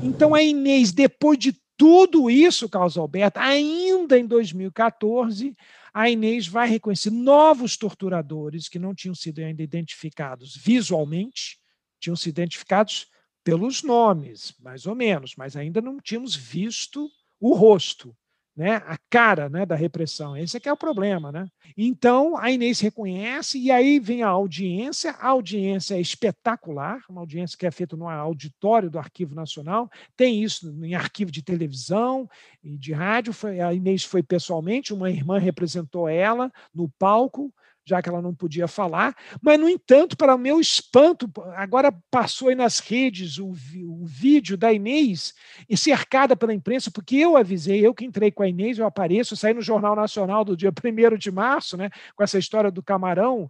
[0.00, 5.54] Então, a Inês, depois de tudo isso, Carlos Alberto, ainda em 2014,
[5.92, 11.58] a Inês vai reconhecer novos torturadores que não tinham sido ainda identificados visualmente,
[12.02, 13.06] tinham sido identificados
[13.44, 18.14] pelos nomes, mais ou menos, mas ainda não tínhamos visto o rosto,
[18.56, 18.76] né?
[18.86, 20.36] a cara né, da repressão.
[20.36, 21.32] Esse é que é o problema.
[21.32, 21.46] Né?
[21.76, 25.12] Então, a Inês reconhece, e aí vem a audiência.
[25.12, 29.90] A audiência é espetacular, uma audiência que é feita no auditório do Arquivo Nacional.
[30.16, 32.28] Tem isso em arquivo de televisão
[32.62, 33.32] e de rádio.
[33.32, 37.52] Foi, a Inês foi pessoalmente, uma irmã representou ela no palco,
[37.84, 39.14] já que ela não podia falar.
[39.40, 44.56] Mas, no entanto, para o meu espanto, agora passou aí nas redes o, o vídeo
[44.56, 45.34] da Inês
[45.82, 49.52] cercada pela imprensa, porque eu avisei, eu que entrei com a Inês, eu apareço, saí
[49.52, 53.48] no Jornal Nacional do dia 1 de março, né, com essa história do camarão,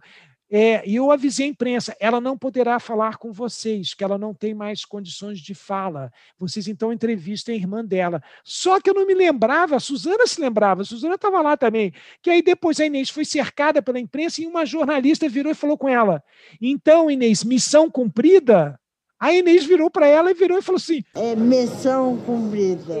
[0.55, 4.35] é, e eu avisei a imprensa, ela não poderá falar com vocês, que ela não
[4.35, 6.11] tem mais condições de fala.
[6.37, 8.21] Vocês então entrevistem a irmã dela.
[8.43, 11.91] Só que eu não me lembrava, a Suzana se lembrava, a Suzana estava lá também,
[12.21, 15.75] que aí depois a Inês foi cercada pela imprensa e uma jornalista virou e falou
[15.75, 16.23] com ela:
[16.61, 18.79] então, Inês, missão cumprida?
[19.19, 22.93] A Inês virou para ela e virou e falou assim: É missão cumprida.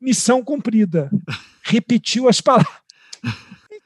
[0.00, 1.10] missão cumprida.
[1.62, 2.86] Repetiu as palavras.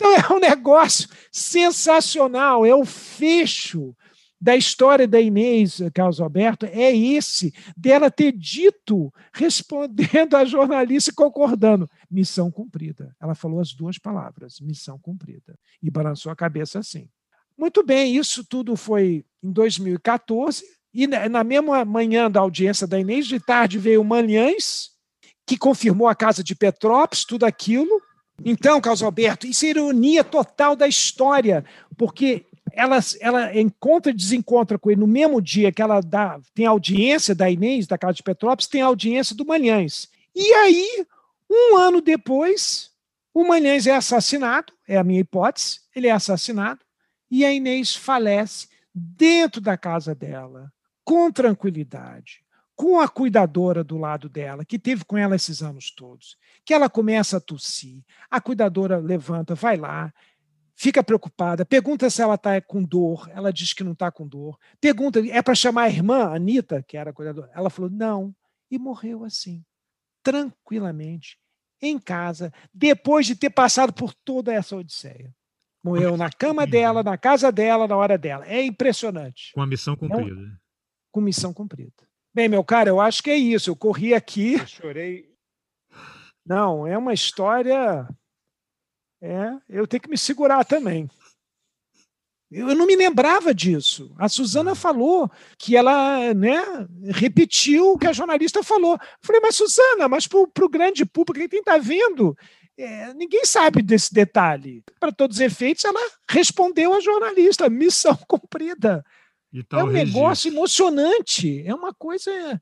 [0.01, 3.95] Então é um negócio sensacional, é o fecho
[4.41, 11.15] da história da Inês Carlos Alberto é esse, dela ter dito, respondendo à jornalista e
[11.15, 13.15] concordando, missão cumprida.
[13.21, 17.09] Ela falou as duas palavras, missão cumprida, e balançou a cabeça assim.
[17.57, 23.27] Muito bem, isso tudo foi em 2014, e na mesma manhã da audiência da Inês,
[23.27, 24.91] de tarde veio Manhães,
[25.47, 28.01] que confirmou a casa de Petrópolis, tudo aquilo.
[28.45, 31.65] Então, Carlos Alberto, isso é ironia total da história,
[31.97, 36.67] porque ela, ela encontra e desencontra com ele no mesmo dia que ela dá, tem
[36.67, 40.09] audiência da Inês, da Casa de Petrópolis, tem audiência do Manhães.
[40.35, 41.07] E aí,
[41.51, 42.91] um ano depois,
[43.35, 46.81] o Manhães é assassinado, é a minha hipótese, ele é assassinado,
[47.31, 50.73] e a Inês falece dentro da casa dela,
[51.05, 52.40] com tranquilidade,
[52.81, 56.89] com a cuidadora do lado dela, que teve com ela esses anos todos, que ela
[56.89, 60.11] começa a tossir, a cuidadora levanta, vai lá,
[60.75, 64.59] fica preocupada, pergunta se ela está com dor, ela diz que não está com dor,
[64.81, 68.35] pergunta, é para chamar a irmã, a Anitta, que era a cuidadora, ela falou, não,
[68.71, 69.63] e morreu assim,
[70.23, 71.39] tranquilamente,
[71.83, 75.35] em casa, depois de ter passado por toda essa odisseia.
[75.85, 78.47] Morreu na cama dela, na casa dela, na hora dela.
[78.47, 79.51] É impressionante.
[79.55, 80.41] Com a missão cumprida.
[80.41, 80.61] É
[81.11, 82.10] com missão cumprida.
[82.35, 83.71] Bem, meu cara, eu acho que é isso.
[83.71, 84.55] Eu corri aqui.
[84.55, 85.31] Eu chorei.
[86.47, 88.09] Não, é uma história
[89.23, 91.09] é, eu tenho que me segurar também.
[92.51, 94.13] Eu não me lembrava disso.
[94.19, 96.61] A Suzana falou que ela né,
[97.13, 98.95] repetiu o que a jornalista falou.
[98.95, 102.37] Eu falei, mas Suzana, mas para o grande público, quem está vendo,
[102.77, 104.83] é, ninguém sabe desse detalhe.
[104.99, 109.05] Para todos os efeitos, ela respondeu à jornalista, missão cumprida.
[109.53, 112.61] É um negócio emocionante, é uma coisa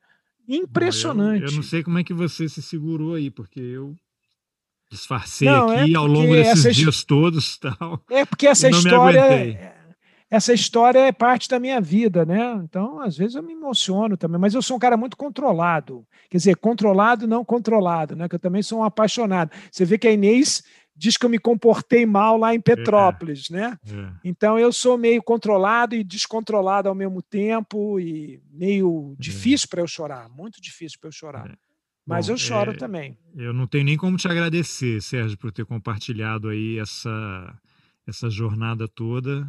[0.48, 1.42] impressionante.
[1.42, 3.94] eu, eu, não sei como é que você se segurou aí, porque eu
[4.90, 8.02] disfarcei não, aqui é ao longo desses essa, dias todos tal.
[8.10, 9.76] É porque essa história
[10.30, 12.60] essa história é parte da minha vida, né?
[12.62, 16.06] Então, às vezes eu me emociono também, mas eu sou um cara muito controlado.
[16.28, 18.28] Quer dizer, controlado não controlado, né?
[18.28, 19.50] Que eu também sou um apaixonado.
[19.70, 20.62] Você vê que a Inês
[20.98, 23.78] diz que eu me comportei mal lá em Petrópolis, é, né?
[23.86, 24.12] É.
[24.24, 29.22] Então eu sou meio controlado e descontrolado ao mesmo tempo e meio é.
[29.22, 31.48] difícil para eu chorar, muito difícil para eu chorar.
[31.48, 31.54] É.
[32.04, 33.16] Mas Bom, eu choro é, também.
[33.36, 37.60] Eu não tenho nem como te agradecer, Sérgio, por ter compartilhado aí essa,
[38.06, 39.46] essa jornada toda.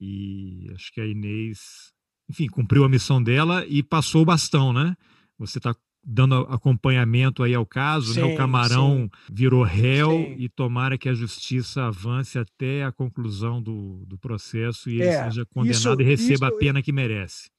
[0.00, 1.92] E acho que a Inês,
[2.28, 4.96] enfim, cumpriu a missão dela e passou o bastão, né?
[5.38, 8.26] Você está dando acompanhamento aí ao caso, sim, né?
[8.26, 9.32] O Camarão sim.
[9.32, 10.36] virou réu sim.
[10.38, 15.24] e tomara que a justiça avance até a conclusão do, do processo e ele é,
[15.24, 17.50] seja condenado isso, e receba isso, a pena que merece.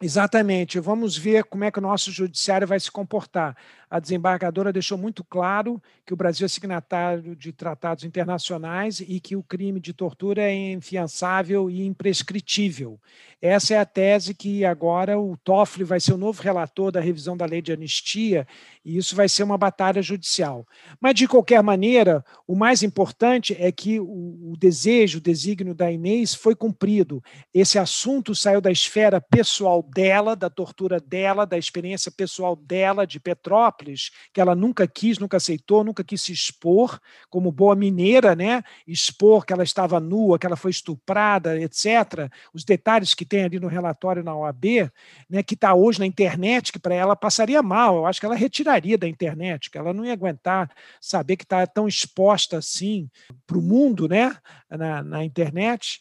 [0.00, 0.78] Exatamente.
[0.78, 3.56] Vamos ver como é que o nosso judiciário vai se comportar.
[3.90, 9.34] A desembargadora deixou muito claro que o Brasil é signatário de tratados internacionais e que
[9.34, 13.00] o crime de tortura é infiançável e imprescritível.
[13.40, 17.36] Essa é a tese que agora o Toffoli vai ser o novo relator da revisão
[17.36, 18.46] da lei de anistia
[18.84, 20.66] e isso vai ser uma batalha judicial.
[21.00, 26.34] Mas, de qualquer maneira, o mais importante é que o, desejo, o desígnio da Inês
[26.34, 27.22] foi cumprido.
[27.54, 33.18] Esse assunto saiu da esfera pessoal dela, da tortura dela, da experiência pessoal dela de
[33.18, 38.62] Petrópolis, que ela nunca quis, nunca aceitou, nunca quis se expor, como boa mineira, né?
[38.86, 42.30] Expor que ela estava nua, que ela foi estuprada, etc.
[42.52, 44.90] Os detalhes que tem ali no relatório na OAB,
[45.28, 47.96] né, que está hoje na internet, que para ela passaria mal.
[47.96, 50.70] Eu acho que ela retiraria da internet, que ela não ia aguentar
[51.00, 53.08] saber que está tão exposta assim
[53.46, 54.36] para o mundo, né?
[54.70, 55.98] Na, na internet.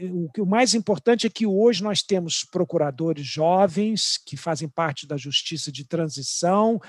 [0.00, 5.18] O, o mais importante é que hoje nós temos procuradores jovens que fazem parte da
[5.18, 6.80] justiça de transição,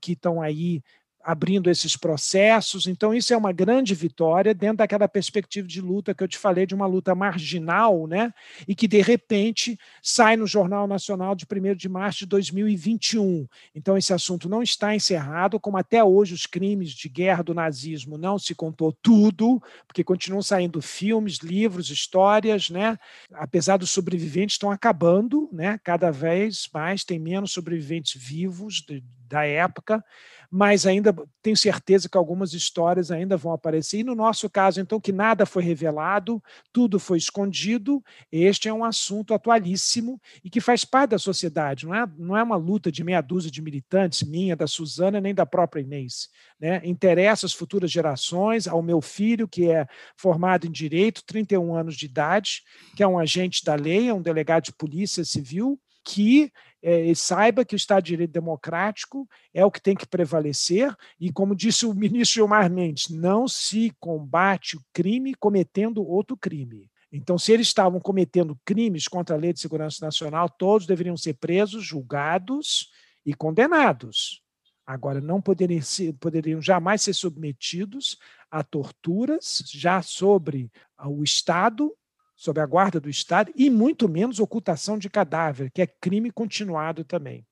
[0.00, 0.82] que estão aí
[1.24, 2.86] abrindo esses processos.
[2.86, 6.66] Então, isso é uma grande vitória dentro daquela perspectiva de luta que eu te falei,
[6.66, 8.32] de uma luta marginal, né?
[8.66, 13.46] e que, de repente, sai no Jornal Nacional de 1 de março de 2021.
[13.74, 18.18] Então, esse assunto não está encerrado, como até hoje os crimes de guerra do nazismo
[18.18, 22.98] não se contou tudo, porque continuam saindo filmes, livros, histórias, né?
[23.34, 25.78] apesar dos sobreviventes estão acabando, né?
[25.84, 29.02] cada vez mais tem menos sobreviventes vivos de,
[29.32, 30.04] da época,
[30.50, 34.00] mas ainda tenho certeza que algumas histórias ainda vão aparecer.
[34.00, 38.84] E no nosso caso, então, que nada foi revelado, tudo foi escondido, este é um
[38.84, 43.02] assunto atualíssimo e que faz parte da sociedade, não é, não é uma luta de
[43.02, 46.28] meia dúzia de militantes, minha, da Suzana, nem da própria Inês.
[46.60, 46.82] Né?
[46.84, 49.86] Interessa às futuras gerações, ao meu filho, que é
[50.18, 52.62] formado em Direito, 31 anos de idade,
[52.94, 57.64] que é um agente da lei, é um delegado de polícia civil, que é, saiba
[57.64, 61.86] que o Estado de Direito Democrático é o que tem que prevalecer, e como disse
[61.86, 66.90] o ministro Gilmar Mendes, não se combate o crime cometendo outro crime.
[67.12, 71.34] Então, se eles estavam cometendo crimes contra a Lei de Segurança Nacional, todos deveriam ser
[71.34, 72.90] presos, julgados
[73.24, 74.42] e condenados.
[74.86, 78.16] Agora, não poderiam, ser, poderiam jamais ser submetidos
[78.50, 80.70] a torturas já sobre
[81.04, 81.94] o Estado
[82.34, 87.04] sob a guarda do Estado, e muito menos ocultação de cadáver, que é crime continuado
[87.04, 87.46] também.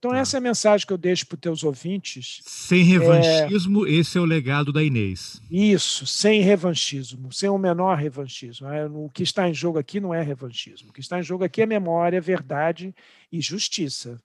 [0.00, 0.18] Então, ah.
[0.18, 2.40] essa é a mensagem que eu deixo para os teus ouvintes.
[2.46, 3.90] Sem revanchismo, é...
[3.90, 5.42] esse é o legado da Inês.
[5.50, 8.66] Isso, sem revanchismo, sem o menor revanchismo.
[8.68, 10.88] É, o que está em jogo aqui não é revanchismo.
[10.88, 12.94] O que está em jogo aqui é memória, verdade
[13.30, 14.18] e justiça.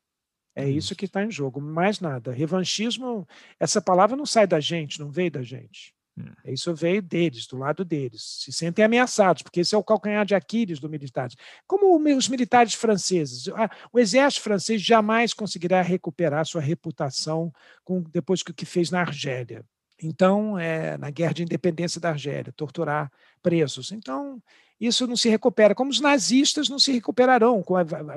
[0.56, 2.32] É isso que está em jogo, mais nada.
[2.32, 3.28] Revanchismo,
[3.60, 5.95] essa palavra não sai da gente, não veio da gente.
[6.43, 6.53] É.
[6.53, 8.39] Isso veio deles, do lado deles.
[8.43, 11.36] Se sentem ameaçados, porque esse é o calcanhar de Aquiles do militares.
[11.68, 13.47] Como os militares franceses.
[13.91, 17.51] O exército francês jamais conseguirá recuperar sua reputação
[17.84, 19.66] com, depois do que fez na Argélia.
[20.01, 23.11] Então, é, na guerra de independência da Argélia, torturar
[23.41, 23.91] presos.
[23.91, 24.41] Então,
[24.80, 25.76] isso não se recupera.
[25.76, 27.63] Como os nazistas não se recuperarão.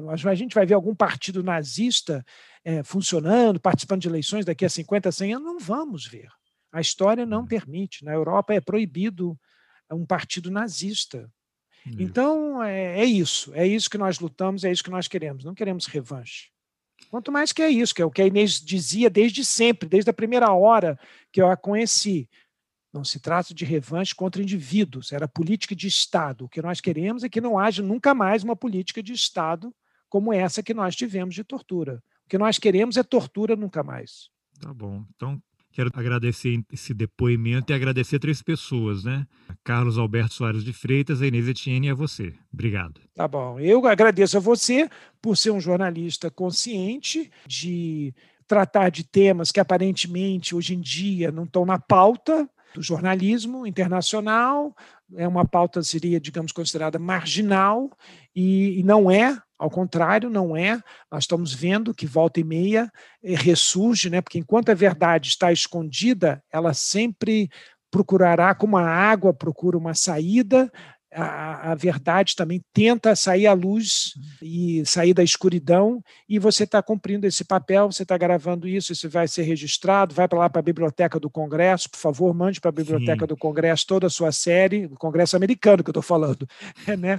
[0.08, 2.24] A gente vai ver algum partido nazista
[2.64, 5.46] é, funcionando, participando de eleições daqui a 50, 100 anos?
[5.46, 6.28] Não vamos ver.
[6.72, 7.46] A história não uhum.
[7.46, 8.04] permite.
[8.04, 9.38] Na Europa é proibido
[9.90, 11.30] um partido nazista.
[11.98, 13.54] Então, é, é, isso.
[13.54, 15.44] É isso que nós lutamos, é isso que nós queremos.
[15.44, 16.50] Não queremos revanche.
[17.10, 20.10] Quanto mais que é isso, que é o que a Inês dizia desde sempre, desde
[20.10, 20.98] a primeira hora
[21.32, 22.28] que eu a conheci.
[22.92, 26.44] Não se trata de revanche contra indivíduos, era política de Estado.
[26.44, 29.74] O que nós queremos é que não haja nunca mais uma política de Estado
[30.08, 32.02] como essa que nós tivemos de tortura.
[32.26, 34.30] O que nós queremos é tortura nunca mais.
[34.60, 35.04] Tá bom.
[35.14, 35.40] Então,
[35.78, 39.24] Quero agradecer esse depoimento e agradecer três pessoas, né?
[39.62, 42.34] Carlos Alberto Soares de Freitas, a Inês Etienne e a você.
[42.52, 43.00] Obrigado.
[43.14, 43.60] Tá bom.
[43.60, 44.90] Eu agradeço a você
[45.22, 48.12] por ser um jornalista consciente de
[48.44, 54.74] tratar de temas que aparentemente hoje em dia não estão na pauta do jornalismo internacional,
[55.14, 57.88] é uma pauta seria, digamos, considerada marginal
[58.34, 60.80] e, e não é ao contrário, não é.
[61.10, 62.90] Nós estamos vendo que volta e meia
[63.22, 64.20] eh, ressurge, né?
[64.20, 67.50] porque enquanto a verdade está escondida, ela sempre
[67.90, 70.70] procurará, como a água procura uma saída,
[71.12, 76.82] a, a, verdade também tenta sair à luz e sair da escuridão, e você está
[76.82, 80.60] cumprindo esse papel, você está gravando isso, isso vai ser registrado, vai para lá para
[80.60, 83.26] a Biblioteca do Congresso, por favor, mande para a Biblioteca Sim.
[83.26, 86.46] do Congresso toda a sua série, do Congresso americano que eu estou falando,
[86.98, 87.18] né?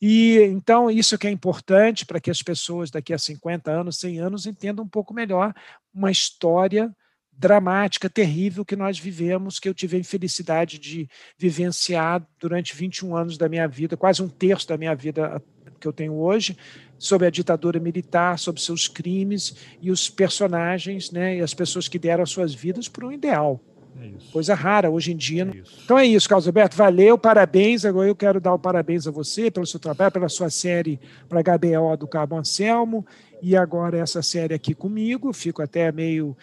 [0.00, 4.18] E então isso que é importante para que as pessoas daqui a 50 anos, 100
[4.20, 5.52] anos entendam um pouco melhor
[5.92, 6.94] uma história
[7.32, 13.38] dramática, terrível que nós vivemos, que eu tive a infelicidade de vivenciar durante 21 anos
[13.38, 15.42] da minha vida, quase um terço da minha vida
[15.80, 16.54] que eu tenho hoje,
[16.98, 21.98] sobre a ditadura militar, sobre seus crimes e os personagens, né, e as pessoas que
[21.98, 23.58] deram as suas vidas por um ideal.
[24.00, 25.42] É Coisa rara hoje em dia.
[25.42, 26.76] É então é isso, Carlos Alberto.
[26.76, 27.84] Valeu, parabéns.
[27.84, 30.98] Agora eu quero dar o parabéns a você pelo seu trabalho, pela sua série
[31.28, 33.04] para HBO do Cabo Anselmo.
[33.42, 35.32] E agora essa série aqui comigo.
[35.32, 36.36] Fico até meio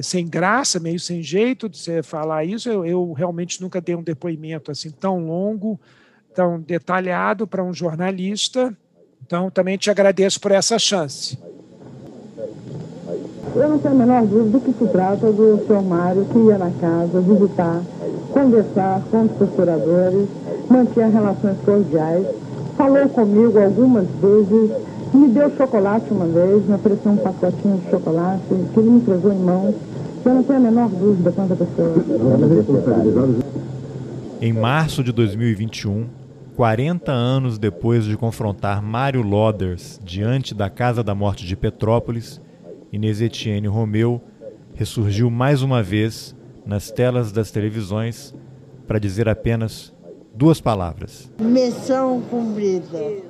[0.00, 2.68] sem graça, meio sem jeito de você falar isso.
[2.68, 5.78] Eu, eu realmente nunca dei um depoimento assim tão longo,
[6.34, 8.74] tão detalhado para um jornalista.
[9.24, 11.38] Então também te agradeço por essa chance.
[13.54, 16.56] Eu não tenho a menor dúvida do que se trata do senhor Mário, que ia
[16.56, 17.82] na casa visitar,
[18.30, 20.28] conversar com os torturadores,
[20.70, 22.26] mantinha relações cordiais,
[22.76, 24.70] falou comigo algumas vezes,
[25.12, 29.32] me deu chocolate uma vez, me ofereceu um pacotinho de chocolate, que ele me entregou
[29.32, 29.74] em mãos.
[30.24, 31.94] Eu não tenho a menor dúvida quanto a pessoa.
[34.40, 36.06] Em março de 2021,
[36.56, 42.40] 40 anos depois de confrontar Mário Loders diante da Casa da Morte de Petrópolis,
[42.92, 44.20] Inês Etienne Romeu
[44.74, 46.36] ressurgiu mais uma vez
[46.66, 48.34] nas telas das televisões
[48.86, 49.94] para dizer apenas
[50.34, 53.22] duas palavras: Missão cumprida.